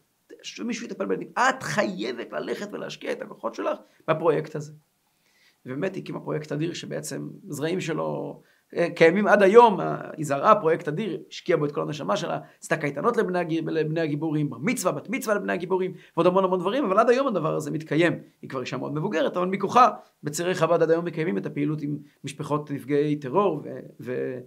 שמישהו 0.44 0.86
יטפל 0.86 1.06
בילדים. 1.06 1.32
את 1.38 1.64
חייבת 1.64 2.32
ללכת 2.32 2.70
ולהשקיע 2.74 3.12
את 3.12 3.22
הכוחות 3.22 3.56
שלך 3.56 3.78
בפרויקט 4.08 4.56
הזה. 4.56 4.74
ובאמת 5.66 5.98
הקימה 5.98 6.20
פרויקט 6.20 6.52
אדיר 6.52 6.74
שבעצם 6.74 7.30
זרעים 7.48 7.82
שלו 7.82 8.42
קיימים 8.96 9.28
עד 9.28 9.42
היום, 9.42 9.80
זרעה 10.22 10.62
פרויקט 10.62 10.88
אדיר, 10.88 11.20
השקיעה 11.30 11.58
בו 11.58 11.66
את 11.66 11.72
כל 11.72 11.82
הנשמה 11.82 12.18
שלה, 12.18 12.40
עשתה 12.62 12.78
קייטנות 12.78 13.18
לבני, 13.18 13.62
לבני 13.62 14.02
הגיבורים, 14.02 14.50
בר 14.50 14.58
מצווה, 14.62 14.92
בת 14.92 15.10
מצווה 15.10 15.36
לבני 15.36 15.54
הגיבורים, 15.54 15.94
ועוד 16.16 16.28
המון 16.28 16.44
המון 16.44 16.60
דברים, 16.60 16.86
אבל 16.86 17.00
עד 17.00 17.10
היום 17.10 17.28
הדבר 17.28 17.56
הזה 17.56 17.72
מתקיים. 17.72 18.14
היא 18.42 18.50
כבר 18.50 18.62
אישה 18.62 18.78
מאוד 18.78 18.94
מבוגרת, 18.94 19.38
אבל 19.38 19.46
מכוחה, 19.46 19.90
בצירי 20.24 20.56
חב"ד 20.56 20.82
עד 20.82 20.92
היום 20.92 21.06
מקיימים 21.06 21.38
את 21.38 21.46
הפעילות 21.46 21.82
עם 21.82 21.98
משפחות 22.24 22.72
נפגעי 22.72 23.16
טרור 23.16 23.62
ו- 23.66 23.80
ו- 24.00 24.40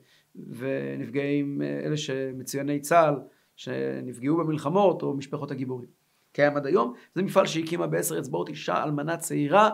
ונפגעים, 0.49 1.63
אלה 1.63 1.97
שמצויני 1.97 2.81
צה"ל, 2.81 3.15
שנפגעו 3.57 4.37
במלחמות, 4.37 5.03
או 5.03 5.15
משפחות 5.15 5.51
הגיבורים. 5.51 5.89
קיים 6.33 6.57
עד 6.57 6.67
היום, 6.67 6.93
זה 7.15 7.23
מפעל 7.23 7.47
שהקימה 7.47 7.87
בעשר 7.87 8.19
אצבעות 8.19 8.49
אישה 8.49 8.85
אלמנה 8.85 9.17
צעירה, 9.17 9.71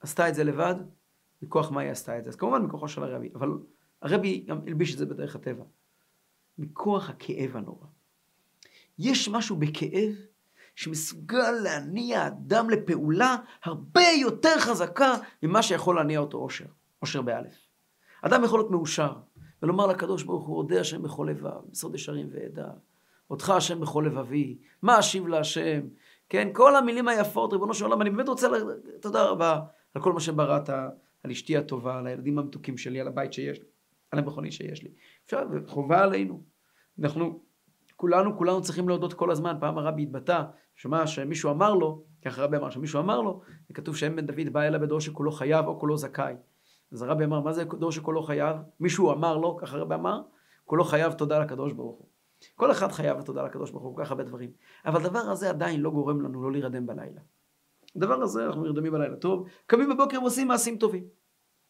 עשתה 0.00 0.28
את 0.28 0.34
זה 0.34 0.44
לבד, 0.44 0.74
מכוח 1.42 1.70
מה 1.70 1.80
היא 1.80 1.90
עשתה 1.90 2.18
את 2.18 2.24
זה? 2.24 2.30
אז 2.30 2.36
כמובן 2.36 2.62
מכוחו 2.62 2.88
של 2.88 3.02
הרבי, 3.02 3.30
אבל 3.34 3.48
הרבי 4.02 4.44
גם 4.46 4.60
הלביש 4.66 4.92
את 4.92 4.98
זה 4.98 5.06
בדרך 5.06 5.36
הטבע. 5.36 5.64
מכוח 6.58 7.10
הכאב 7.10 7.56
הנורא. 7.56 7.86
יש 8.98 9.28
משהו 9.28 9.56
בכאב 9.56 10.14
שמסוגל 10.74 11.50
להניע 11.50 12.26
אדם 12.26 12.70
לפעולה 12.70 13.36
הרבה 13.64 14.08
יותר 14.20 14.58
חזקה 14.58 15.14
ממה 15.42 15.62
שיכול 15.62 15.96
להניע 15.96 16.18
אותו 16.18 16.38
אושר, 16.38 16.64
אושר 17.02 17.22
באלף. 17.22 17.54
אדם 18.22 18.44
יכול 18.44 18.58
להיות 18.58 18.70
מאושר 18.70 19.12
ולומר 19.62 19.86
לקדוש 19.86 20.22
ברוך 20.22 20.46
הוא, 20.46 20.56
אודה 20.56 20.80
השם 20.80 21.02
בכל 21.02 21.28
לבב, 21.30 21.70
בסוד 21.70 21.94
ישרים 21.94 22.28
ועדה. 22.32 22.68
אותך 23.30 23.50
השם 23.50 23.80
בכל 23.80 24.04
לבבי, 24.06 24.58
מה 24.82 24.98
אשיב 24.98 25.26
להשם, 25.26 25.80
כן, 26.28 26.48
כל 26.52 26.76
המילים 26.76 27.08
היפות, 27.08 27.52
ריבונו 27.52 27.74
של 27.74 27.84
עולם, 27.84 28.02
אני 28.02 28.10
באמת 28.10 28.28
רוצה, 28.28 28.48
תודה 29.00 29.24
רבה 29.24 29.60
על 29.94 30.02
כל 30.02 30.12
מה 30.12 30.20
שבראת, 30.20 30.70
על 31.26 31.30
אשתי 31.30 31.56
הטובה, 31.56 31.98
על 31.98 32.06
הילדים 32.06 32.38
המתוקים 32.38 32.78
שלי, 32.78 33.00
על 33.00 33.08
הבית 33.08 33.32
שיש 33.32 33.58
לי, 33.58 33.64
על 34.10 34.18
המכונית 34.18 34.52
שיש 34.52 34.82
לי. 34.82 34.90
אפשר, 35.26 35.42
חובה 35.66 36.02
עלינו. 36.02 36.42
אנחנו, 37.00 37.42
כולנו, 37.96 38.36
כולנו 38.36 38.62
צריכים 38.62 38.88
להודות 38.88 39.14
כל 39.14 39.30
הזמן. 39.30 39.56
פעם 39.60 39.78
הרבי 39.78 40.02
התבטא, 40.02 40.42
שמע 40.74 41.06
שמישהו 41.06 41.50
אמר 41.50 41.74
לו, 41.74 42.04
ככה 42.24 42.42
הרבי 42.42 42.56
אמר 42.56 42.70
שמישהו 42.70 43.00
אמר 43.00 43.20
לו, 43.20 43.40
וכתוב 43.70 43.96
שאם 43.96 44.16
בן 44.16 44.26
דוד 44.26 44.48
בא 44.52 44.62
אליו 44.62 44.80
בדור 44.80 45.00
שכולו 45.00 45.32
חייב 45.32 45.66
או 45.66 45.80
כולו 45.80 45.96
זכאי. 45.96 46.34
אז 46.92 47.02
הרבי 47.02 47.24
אמר, 47.24 47.40
מה 47.40 47.52
זה 47.52 47.64
דור 47.64 47.92
שכולו 47.92 48.22
חייב? 48.22 48.56
מישהו 48.80 49.12
אמר 49.12 49.36
לו, 49.36 49.56
ככה 49.56 49.76
הרבי 49.76 49.94
אמר, 49.94 50.20
כולו 50.64 50.84
חייב 50.84 51.12
תודה 51.12 51.38
לקדוש 51.38 51.72
ברוך 51.72 51.98
הוא. 51.98 52.08
כל 52.54 52.70
אחד 52.70 52.92
חייב 52.92 53.22
תודה 53.22 53.42
לקדוש 53.42 53.70
ברוך 53.70 53.84
הוא, 53.84 53.96
כל 53.96 54.04
כך 54.04 54.10
הרבה 54.10 54.24
דברים. 54.24 54.50
אבל 54.86 55.00
הדבר 55.00 55.18
הזה 55.18 55.50
עדיין 55.50 55.80
לא 55.80 55.90
גורם 55.90 56.20
לנו 56.20 56.42
לא 56.42 56.52
להירדם 56.52 56.86
בלילה. 56.86 57.20
הדבר 57.96 58.22
הזה, 58.22 58.46
אנחנו 58.46 58.64
נרדמים 58.64 58.92
בלילה 58.92 59.16
טוב, 59.16 59.48
קמים 59.66 59.88
בבוקר 59.90 60.22
ועושים 60.22 60.48
מעשים 60.48 60.78
טובים. 60.78 61.04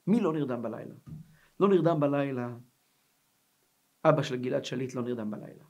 מי 0.07 0.21
לא 0.21 0.33
נרדם 0.33 0.63
בלילה? 0.63 0.95
לא 1.61 1.69
נרדם 1.69 2.01
בלילה, 2.01 2.49
אבא 4.05 4.23
של 4.23 4.37
גלעד 4.37 4.65
שליט 4.65 4.95
לא 4.95 5.03
נרדם 5.03 5.31
בלילה. 5.31 5.65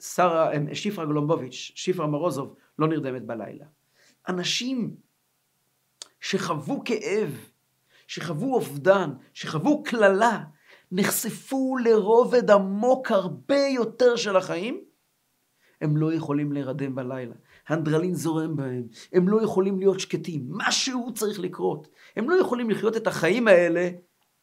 שרה, 0.00 0.50
שפרה 0.72 1.06
גלומבוביץ', 1.06 1.72
שפרה 1.74 2.06
מרוזוב, 2.06 2.56
לא 2.78 2.88
נרדמת 2.88 3.26
בלילה. 3.26 3.66
אנשים 4.28 4.96
שחוו 6.20 6.84
כאב, 6.84 7.50
שחוו 8.06 8.54
אובדן, 8.54 9.10
שחוו 9.32 9.82
קללה, 9.82 10.44
נחשפו 10.92 11.76
לרובד 11.84 12.50
עמוק 12.50 13.10
הרבה 13.10 13.66
יותר 13.74 14.16
של 14.16 14.36
החיים, 14.36 14.84
הם 15.80 15.96
לא 15.96 16.14
יכולים 16.14 16.52
להירדם 16.52 16.94
בלילה. 16.94 17.34
האנדרלין 17.68 18.14
זורם 18.14 18.56
בהם, 18.56 18.86
הם 19.12 19.28
לא 19.28 19.42
יכולים 19.42 19.78
להיות 19.78 20.00
שקטים, 20.00 20.48
משהו 20.50 21.14
צריך 21.14 21.40
לקרות. 21.40 21.88
הם 22.16 22.30
לא 22.30 22.34
יכולים 22.40 22.70
לחיות 22.70 22.96
את 22.96 23.06
החיים 23.06 23.48
האלה 23.48 23.90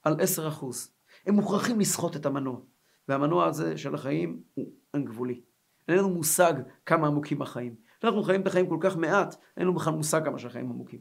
על 0.03 0.19
עשר 0.19 0.47
אחוז. 0.47 0.91
הם 1.25 1.35
מוכרחים 1.35 1.79
לסחוט 1.79 2.15
את 2.15 2.25
המנוע. 2.25 2.59
והמנוע 3.07 3.45
הזה 3.45 3.77
של 3.77 3.95
החיים 3.95 4.43
הוא 4.53 4.71
גבולי. 4.95 5.41
אין 5.87 5.97
לנו 5.97 6.09
מושג 6.09 6.53
כמה 6.85 7.07
עמוקים 7.07 7.41
החיים. 7.41 7.75
אנחנו 8.03 8.23
חיים 8.23 8.41
את 8.41 8.47
החיים 8.47 8.69
כל 8.69 8.77
כך 8.81 8.97
מעט, 8.97 9.35
אין 9.57 9.65
לנו 9.65 9.75
בכלל 9.75 9.93
מושג 9.93 10.25
כמה 10.25 10.39
שהחיים 10.39 10.69
עמוקים. 10.69 10.99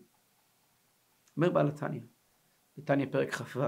אומר 1.37 1.51
בעל 1.51 1.69
התניא, 1.69 2.01
בתניא 2.79 3.07
פרק 3.11 3.35
כ"ו, 3.35 3.61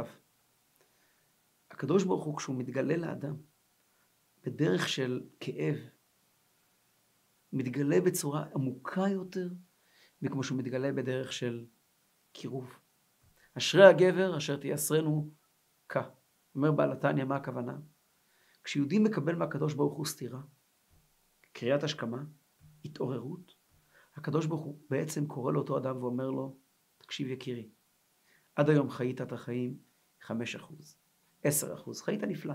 הקדוש 1.70 2.04
ברוך 2.04 2.24
הוא 2.24 2.36
כשהוא 2.36 2.56
מתגלה 2.56 2.96
לאדם 2.96 3.36
בדרך 4.44 4.88
של 4.88 5.20
כאב, 5.40 5.76
מתגלה 7.52 8.00
בצורה 8.00 8.44
עמוקה 8.54 9.08
יותר 9.08 9.48
מכמו 10.22 10.42
שהוא 10.42 10.58
מתגלה 10.58 10.92
בדרך 10.92 11.32
של 11.32 11.66
קירוב. 12.32 12.78
אשרי 13.54 13.84
הגבר 13.84 14.36
אשר 14.36 14.56
תייסרנו 14.56 15.30
כה. 15.88 16.02
אומר 16.54 16.72
בעל 16.72 16.92
התניא, 16.92 17.24
מה 17.24 17.36
הכוונה? 17.36 17.78
כשיהודי 18.64 18.98
מקבל 18.98 19.34
מהקדוש 19.34 19.74
ברוך 19.74 19.94
הוא 19.94 20.06
סתירה, 20.06 20.40
קריאת 21.52 21.82
השכמה, 21.82 22.24
התעוררות, 22.84 23.54
הקדוש 24.16 24.46
ברוך 24.46 24.62
הוא 24.62 24.80
בעצם 24.90 25.26
קורא 25.26 25.52
לאותו 25.52 25.78
אדם 25.78 25.96
ואומר 26.02 26.30
לו, 26.30 26.56
תקשיב 26.98 27.28
יקירי, 27.28 27.68
עד 28.56 28.70
היום 28.70 28.90
חיית 28.90 29.20
את 29.20 29.32
החיים 29.32 29.78
5%, 30.22 30.30
10%, 31.44 31.48
חיית 32.02 32.22
נפלא. 32.22 32.54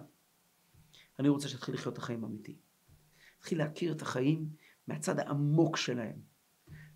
אני 1.20 1.30
רוצה 1.30 1.48
שתתחיל 1.48 1.76
לחיות 1.76 1.94
את 1.94 1.98
החיים 1.98 2.24
האמיתיים. 2.24 2.58
תתחיל 3.40 3.58
להכיר 3.58 3.94
את 3.94 4.02
החיים 4.02 4.50
מהצד 4.88 5.20
העמוק 5.20 5.78
שלהם. 5.78 6.22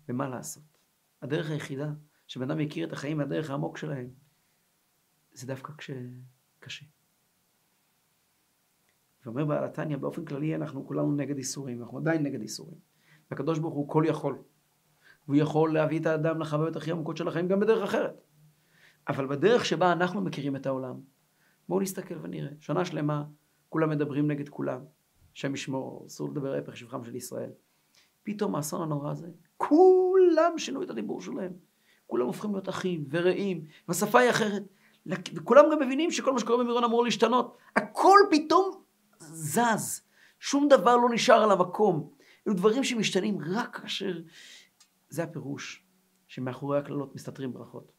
ומה 0.08 0.28
לעשות? 0.28 0.78
הדרך 1.22 1.50
היחידה 1.50 1.92
שבן 2.26 2.50
אדם 2.50 2.60
יכיר 2.60 2.86
את 2.86 2.92
החיים 2.92 3.16
מהדרך 3.16 3.50
העמוק 3.50 3.78
שלהם, 3.78 4.10
זה 5.32 5.46
דווקא 5.46 5.72
כשקשה. 5.78 6.84
ואומר 9.24 9.44
בעל 9.44 9.64
התניא, 9.64 9.96
באופן 9.96 10.24
כללי 10.24 10.54
אנחנו 10.54 10.86
כולנו 10.86 11.16
נגד 11.16 11.36
איסורים, 11.36 11.82
אנחנו 11.82 11.98
עדיין 11.98 12.22
נגד 12.22 12.40
איסורים. 12.40 12.78
והקדוש 13.30 13.58
ברוך 13.58 13.74
הוא 13.74 13.88
כל 13.88 14.04
יכול. 14.06 14.42
והוא 15.26 15.36
יכול 15.36 15.74
להביא 15.74 16.00
את 16.00 16.06
האדם 16.06 16.40
לחוויות 16.40 16.76
הכי 16.76 16.90
עמוקות 16.90 17.16
של 17.16 17.28
החיים 17.28 17.48
גם 17.48 17.60
בדרך 17.60 17.82
אחרת. 17.82 18.20
אבל 19.08 19.26
בדרך 19.26 19.64
שבה 19.64 19.92
אנחנו 19.92 20.20
מכירים 20.20 20.56
את 20.56 20.66
העולם, 20.66 21.00
בואו 21.68 21.80
נסתכל 21.80 22.18
ונראה. 22.22 22.50
שנה 22.60 22.84
שלמה 22.84 23.24
כולם 23.68 23.90
מדברים 23.90 24.30
נגד 24.30 24.48
כולם. 24.48 24.80
השם 25.34 25.54
ישמור, 25.54 26.06
אסור 26.06 26.28
לדבר 26.28 26.54
הפך 26.54 26.76
שבחם 26.76 27.04
של 27.04 27.16
ישראל. 27.16 27.50
פתאום 28.26 28.54
האסון 28.54 28.82
הנורא 28.82 29.10
הזה, 29.10 29.28
כולם 29.56 30.58
שינו 30.58 30.82
את 30.82 30.90
הדיבור 30.90 31.20
שלהם. 31.20 31.52
כולם 32.06 32.26
הופכים 32.26 32.52
להיות 32.52 32.68
אחים 32.68 33.04
ורעים, 33.10 33.64
והשפה 33.88 34.20
היא 34.20 34.30
אחרת. 34.30 34.62
וכולם 35.34 35.64
גם 35.72 35.78
מבינים 35.82 36.10
שכל 36.10 36.32
מה 36.32 36.40
שקורה 36.40 36.64
במירון 36.64 36.84
אמור 36.84 37.04
להשתנות. 37.04 37.56
הכל 37.76 38.18
פתאום 38.30 38.82
זז. 39.18 40.02
שום 40.40 40.68
דבר 40.68 40.96
לא 40.96 41.08
נשאר 41.10 41.42
על 41.42 41.50
המקום. 41.50 42.10
אלו 42.46 42.54
דברים 42.54 42.84
שמשתנים 42.84 43.38
רק 43.46 43.76
כאשר... 43.76 44.18
זה 45.08 45.22
הפירוש, 45.22 45.84
שמאחורי 46.26 46.78
הקללות 46.78 47.14
מסתתרים 47.14 47.52
ברכות. 47.52 47.92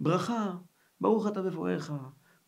ברכה, 0.00 0.52
ברוך 1.00 1.26
אתה 1.26 1.42
בבואך, 1.42 1.92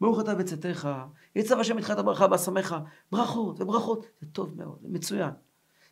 ברוך 0.00 0.20
אתה 0.20 0.34
בצאתך, 0.34 0.88
יצב 1.36 1.58
השם 1.58 1.78
איתך 1.78 1.90
את 1.90 1.98
הברכה 1.98 2.26
ואשמך. 2.30 2.76
ברכות 3.12 3.60
וברכות, 3.60 4.06
זה 4.20 4.26
טוב 4.32 4.56
מאוד, 4.56 4.78
זה 4.82 4.88
מצוין. 4.88 5.30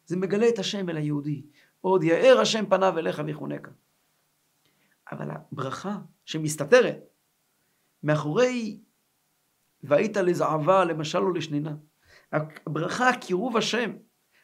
זה 0.06 0.16
מגלה 0.16 0.48
את 0.48 0.58
השם 0.58 0.88
אל 0.88 0.96
היהודי. 0.96 1.42
עוד 1.80 2.02
יאר 2.02 2.38
השם 2.40 2.66
פניו 2.66 2.98
אליך 2.98 3.22
ויחונקה. 3.26 3.70
אבל 5.12 5.30
הברכה 5.30 5.98
שמסתתרת 6.24 6.98
מאחורי 8.02 8.80
והיית 9.82 10.16
לזעבה 10.16 10.84
למשל 10.84 11.18
או 11.18 11.32
לשנינה. 11.32 11.76
הברכה, 12.32 13.10
קירוב 13.20 13.56
השם, 13.56 13.90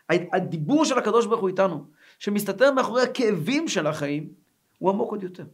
הדיבור 0.08 0.84
של 0.84 0.98
הקדוש 0.98 1.26
ברוך 1.26 1.40
הוא 1.40 1.48
איתנו, 1.48 1.86
שמסתתר 2.18 2.72
מאחורי 2.72 3.02
הכאבים 3.02 3.68
של 3.68 3.86
החיים, 3.86 4.32
הוא 4.78 4.90
עמוק 4.90 5.10
עוד 5.10 5.22
יותר. 5.22 5.46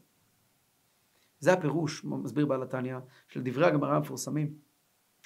זה 1.38 1.52
הפירוש, 1.52 2.04
מסביר 2.04 2.46
בעל 2.46 2.62
התניא, 2.62 2.96
של 3.28 3.42
דברי 3.44 3.66
הגמרא 3.66 3.96
המפורסמים 3.96 4.54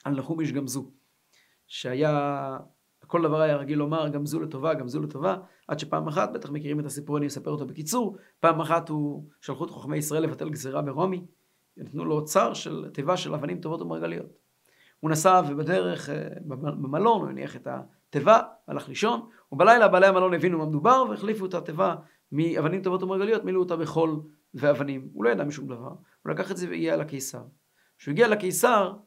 על 0.05 0.15
נחום 0.15 0.41
איש 0.41 0.53
גמזו, 0.53 0.91
שהיה, 1.67 2.59
כל 3.11 3.23
דבר 3.23 3.41
היה 3.41 3.57
רגיל 3.57 3.79
לומר 3.79 4.09
גמזו 4.09 4.41
לטובה, 4.41 4.75
גמזו 4.75 5.01
לטובה, 5.01 5.37
עד 5.69 5.79
שפעם 5.79 6.09
אחת, 6.09 6.33
בטח 6.33 6.51
מכירים 6.51 6.81
את 6.81 6.85
הסיפור, 6.85 7.19
אני 7.19 7.27
אספר 7.27 7.51
אותו 7.51 7.67
בקיצור, 7.67 8.17
פעם 8.41 8.61
אחת 8.61 8.89
הוא, 8.89 9.25
שלחו 9.41 9.65
את 9.65 9.71
חכמי 9.71 9.97
ישראל 9.97 10.23
לבטל 10.23 10.49
גזירה 10.49 10.83
ברומי, 10.83 11.27
נתנו 11.77 12.05
לו 12.05 12.15
אוצר 12.15 12.55
של 12.55 12.91
תיבה 12.93 13.17
של 13.17 13.35
אבנים 13.35 13.61
טובות 13.61 13.83
ומרגליות. 13.83 14.27
הוא 15.01 15.11
נסע 15.11 15.41
ובדרך 15.49 16.11
אה, 16.11 16.29
במלון 16.47 17.21
הוא 17.21 17.29
הניח 17.29 17.57
את 17.57 17.69
התיבה, 17.71 18.41
הלך 18.69 18.89
לישון, 18.89 19.29
ובלילה 19.53 19.89
בעלי 19.89 20.07
המלון 20.07 20.35
הבינו 20.35 20.59
מה 20.59 20.67
מדובר 20.67 21.05
והחליפו 21.11 21.47
את 21.47 21.55
התיבה 21.55 21.95
מאבנים 22.33 22.83
טובות 22.83 23.03
ומרגליות, 23.03 23.45
מילאו 23.45 23.61
אותה 23.61 23.77
בחול 23.77 24.21
ואבנים. 24.55 25.09
הוא 25.13 25.25
לא 25.25 25.31
ידע 25.31 25.45
משום 25.45 25.67
דבר, 25.67 25.95
הוא 26.23 26.33
לקח 26.33 26.51
את 26.51 26.57
זה 26.57 26.69
והגיע 26.69 26.97
לקיסר. 26.97 27.43
כשהוא 27.99 28.13
הגיע 28.13 28.29
לקיסר, 28.29 28.93
הוא 28.93 28.99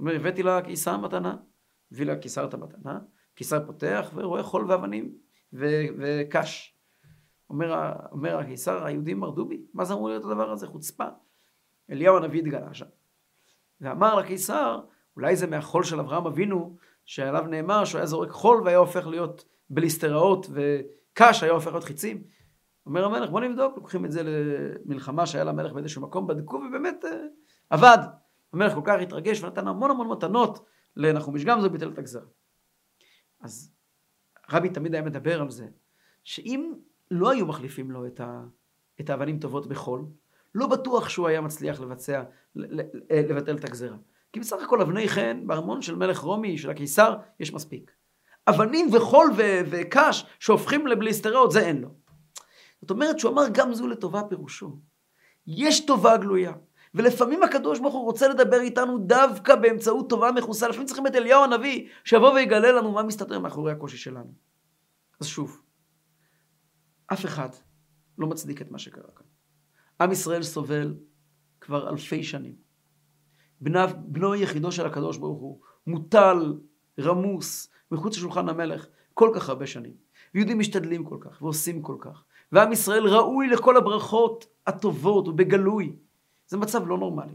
אומר, 0.00 0.14
הבאתי 0.14 0.42
לקיסר 0.42 0.96
מתנה, 0.96 1.36
הביא 1.92 2.06
לקיסר 2.06 2.44
את 2.44 2.54
המתנה, 2.54 2.98
קיסר 3.36 3.66
פותח 3.66 4.10
ורואה 4.14 4.42
חול 4.42 4.70
ואבנים 4.70 5.12
ו- 5.52 5.86
וקש. 5.98 6.76
אומר, 7.50 7.92
אומר 8.12 8.38
הקיסר, 8.38 8.84
היהודים 8.84 9.20
מרדו 9.20 9.44
בי, 9.44 9.62
מה 9.74 9.84
זה 9.84 9.94
אמור 9.94 10.08
להיות 10.08 10.24
הדבר 10.24 10.50
הזה? 10.50 10.66
חוצפה. 10.66 11.04
אליהו 11.90 12.16
הנביא 12.16 12.40
התגלה 12.40 12.74
שם. 12.74 12.86
ואמר 13.80 14.14
לקיסר, 14.14 14.80
אולי 15.16 15.36
זה 15.36 15.46
מהחול 15.46 15.84
של 15.84 16.00
אברהם 16.00 16.26
אבינו, 16.26 16.76
שעליו 17.04 17.46
נאמר 17.46 17.84
שהוא 17.84 17.98
היה 17.98 18.06
זורק 18.06 18.30
חול 18.30 18.62
והיה 18.64 18.78
הופך 18.78 19.06
להיות 19.06 19.44
בליסטראות, 19.70 20.46
וקש 20.50 21.42
היה 21.42 21.52
הופך 21.52 21.70
להיות 21.70 21.84
חיצים. 21.84 22.22
אומר 22.86 23.04
המלך, 23.04 23.30
בוא 23.30 23.40
נבדוק, 23.40 23.76
לוקחים 23.76 24.04
את 24.04 24.12
זה 24.12 24.22
למלחמה 24.24 25.26
שהיה 25.26 25.44
למלך 25.44 25.72
באיזשהו 25.72 26.02
מקום, 26.02 26.26
בדקו 26.26 26.56
ובאמת 26.56 27.04
uh, 27.04 27.08
עבד. 27.70 27.98
המלך 28.52 28.74
כל 28.74 28.80
כך 28.84 29.00
התרגש 29.02 29.42
ונתן 29.42 29.68
המון 29.68 29.90
המון 29.90 30.08
מתנות 30.08 30.66
לנחומיש 30.96 31.44
גמזו, 31.44 31.70
ביטל 31.70 31.88
את 31.88 31.98
הגזרה. 31.98 32.26
אז 33.40 33.72
רבי 34.50 34.68
תמיד 34.68 34.94
היה 34.94 35.02
מדבר 35.02 35.40
על 35.40 35.50
זה, 35.50 35.66
שאם 36.24 36.72
לא 37.10 37.30
היו 37.30 37.46
מחליפים 37.46 37.90
לו 37.90 38.06
את, 38.06 38.20
ה, 38.20 38.44
את 39.00 39.10
האבנים 39.10 39.38
טובות 39.38 39.66
בחול, 39.66 40.04
לא 40.54 40.66
בטוח 40.66 41.08
שהוא 41.08 41.28
היה 41.28 41.40
מצליח 41.40 41.80
לבצע, 41.80 42.22
לבטל 43.10 43.56
את 43.56 43.64
הגזרה. 43.64 43.96
כי 44.32 44.40
בסך 44.40 44.56
הכל 44.64 44.80
אבני 44.80 45.08
חן 45.08 45.46
בארמון 45.46 45.82
של 45.82 45.94
מלך 45.94 46.18
רומי, 46.18 46.58
של 46.58 46.70
הקיסר, 46.70 47.16
יש 47.40 47.52
מספיק. 47.52 47.92
אבנים 48.48 48.94
וחול 48.94 49.30
ו- 49.36 49.60
וקש 49.70 50.26
שהופכים 50.40 50.86
לבליסטראות, 50.86 51.52
זה 51.52 51.60
אין 51.60 51.80
לו. 51.80 51.88
זאת 52.80 52.90
אומרת 52.90 53.18
שהוא 53.18 53.32
אמר 53.32 53.42
גם 53.52 53.74
זו 53.74 53.86
לטובה 53.86 54.22
פירושו. 54.28 54.76
יש 55.46 55.86
טובה 55.86 56.16
גלויה. 56.16 56.52
ולפעמים 56.96 57.42
הקדוש 57.42 57.80
ברוך 57.80 57.94
הוא 57.94 58.04
רוצה 58.04 58.28
לדבר 58.28 58.60
איתנו 58.60 58.98
דווקא 58.98 59.54
באמצעות 59.54 60.08
טובה 60.08 60.32
מכוסה. 60.32 60.68
לפעמים 60.68 60.86
צריכים 60.86 61.06
את 61.06 61.14
אליהו 61.14 61.44
הנביא 61.44 61.88
שיבוא 62.04 62.32
ויגלה 62.32 62.72
לנו 62.72 62.92
מה 62.92 63.02
מסתתר 63.02 63.38
מאחורי 63.38 63.72
הקושי 63.72 63.96
שלנו. 63.96 64.32
אז 65.20 65.26
שוב, 65.26 65.62
אף 67.06 67.24
אחד 67.24 67.48
לא 68.18 68.26
מצדיק 68.26 68.62
את 68.62 68.70
מה 68.70 68.78
שקרה 68.78 69.10
כאן. 69.16 69.26
עם 70.00 70.12
ישראל 70.12 70.42
סובל 70.42 70.94
כבר 71.60 71.90
אלפי 71.90 72.22
שנים. 72.22 72.54
בנו, 73.60 73.80
בנו 73.98 74.34
יחידו 74.34 74.72
של 74.72 74.86
הקדוש 74.86 75.16
ברוך 75.16 75.40
הוא 75.40 75.60
מוטל, 75.86 76.54
רמוס, 77.00 77.70
מחוץ 77.90 78.16
לשולחן 78.16 78.48
המלך 78.48 78.86
כל 79.14 79.30
כך 79.34 79.48
הרבה 79.48 79.66
שנים. 79.66 79.94
ויהודים 80.34 80.58
משתדלים 80.58 81.04
כל 81.04 81.18
כך 81.20 81.42
ועושים 81.42 81.82
כל 81.82 81.96
כך. 82.00 82.24
ועם 82.52 82.72
ישראל 82.72 83.06
ראוי 83.06 83.48
לכל 83.48 83.76
הברכות 83.76 84.46
הטובות 84.66 85.28
ובגלוי. 85.28 85.96
זה 86.46 86.56
מצב 86.56 86.88
לא 86.88 86.98
נורמלי. 86.98 87.34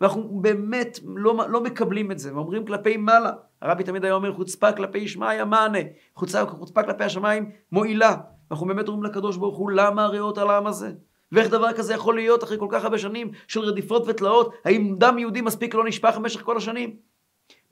ואנחנו 0.00 0.40
באמת 0.40 0.98
לא, 1.04 1.48
לא 1.48 1.60
מקבלים 1.60 2.12
את 2.12 2.18
זה, 2.18 2.34
ואומרים 2.34 2.66
כלפי 2.66 2.96
מעלה. 2.96 3.32
הרבי 3.62 3.84
תמיד 3.84 4.04
היה 4.04 4.14
אומר, 4.14 4.32
חוצפה 4.32 4.72
כלפי 4.72 5.08
שמיא 5.08 5.44
מענה, 5.44 5.78
חוצפה, 6.14 6.46
חוצפה 6.46 6.82
כלפי 6.82 7.04
השמיים 7.04 7.50
מועילה. 7.72 8.16
אנחנו 8.50 8.66
באמת 8.66 8.88
אומרים 8.88 9.04
לקדוש 9.04 9.36
ברוך 9.36 9.56
הוא, 9.56 9.70
למה 9.70 10.04
הריאות 10.04 10.38
על 10.38 10.50
העם 10.50 10.66
הזה? 10.66 10.92
ואיך 11.32 11.50
דבר 11.50 11.72
כזה 11.72 11.94
יכול 11.94 12.14
להיות 12.14 12.44
אחרי 12.44 12.58
כל 12.58 12.68
כך 12.70 12.84
הרבה 12.84 12.98
שנים 12.98 13.30
של 13.48 13.60
רדיפות 13.60 14.02
ותלאות? 14.06 14.54
האם 14.64 14.96
דם 14.98 15.18
יהודי 15.18 15.40
מספיק 15.40 15.74
לא 15.74 15.84
נשפך 15.84 16.16
במשך 16.16 16.42
כל 16.42 16.56
השנים? 16.56 16.96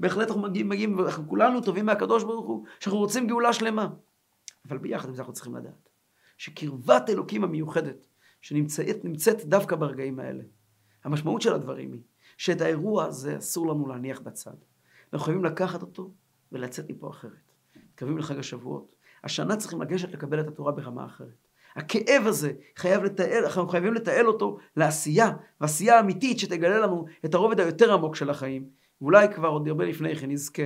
בהחלט 0.01 0.29
אנחנו 0.29 0.42
מגיעים, 0.42 0.68
מגיעים, 0.68 0.99
ואנחנו 0.99 1.29
כולנו 1.29 1.61
טובים 1.61 1.87
מהקדוש 1.87 2.25
ברוך 2.25 2.46
הוא, 2.46 2.64
שאנחנו 2.81 2.99
רוצים 2.99 3.27
גאולה 3.27 3.53
שלמה. 3.53 3.88
אבל 4.68 4.79
ביחד 4.79 5.09
עם 5.09 5.14
זה 5.14 5.20
אנחנו 5.22 5.33
צריכים 5.33 5.57
לדעת, 5.57 5.88
שקרבת 6.38 7.11
אלוקים 7.11 7.44
המיוחדת, 7.44 8.07
שנמצאת 8.40 9.44
דווקא 9.44 9.77
ברגעים 9.77 10.20
האלה, 10.20 10.42
המשמעות 11.07 11.42
של 11.42 11.53
הדברים 11.53 11.92
היא, 11.92 12.03
שאת 12.37 12.61
האירוע 12.61 13.04
הזה 13.04 13.38
אסור 13.38 13.67
לנו 13.67 13.88
להניח 13.88 14.21
בצד. 14.21 14.54
אנחנו 15.13 15.25
חייבים 15.25 15.44
לקחת 15.44 15.83
אותו 15.83 16.11
ולצאת 16.52 16.90
מפה 16.90 17.11
אחרת. 17.11 17.52
מתקרבים 17.77 18.19
לחג 18.19 18.38
השבועות. 18.38 18.94
השנה 19.25 19.57
צריכים 19.57 19.83
לגשת 19.83 20.13
לקבל 20.13 20.40
את 20.40 20.48
התורה 20.48 20.73
ברמה 20.73 21.07
אחרת. 21.07 21.48
הכאב 21.77 22.27
הזה 22.27 22.52
חייב 22.77 23.02
לתעל, 23.02 23.44
אנחנו 23.44 23.69
חייבים 23.69 23.94
לתעל 23.94 24.27
אותו 24.27 24.59
לעשייה, 24.77 25.37
ועשייה 25.61 26.00
אמיתית 26.00 26.38
שתגלה 26.38 26.79
לנו 26.79 27.04
את 27.25 27.35
הרובד 27.35 27.61
היותר 27.61 27.92
עמוק 27.92 28.17
של 28.17 28.31
החיים. 28.31 28.69
ואולי 29.00 29.35
כבר 29.35 29.48
עוד 29.48 29.69
הרבה 29.69 29.85
לפני 29.85 30.17
כן 30.17 30.31
נזכה 30.31 30.63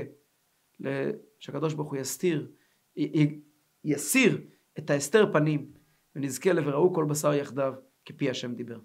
שהקדוש 1.39 1.75
ברוך 1.75 1.91
הוא 1.91 1.99
יסתיר, 1.99 2.51
י, 2.97 3.41
יסיר 3.85 4.41
את 4.79 4.91
ההסתר 4.91 5.33
פנים, 5.33 5.73
ונזכה 6.17 6.53
ל"וראו 6.53 6.95
כל 6.95 7.05
בשר 7.05 7.35
יחדיו", 7.35 7.75
כפי 8.05 8.31
השם 8.31 8.55
דיבר. 8.55 8.79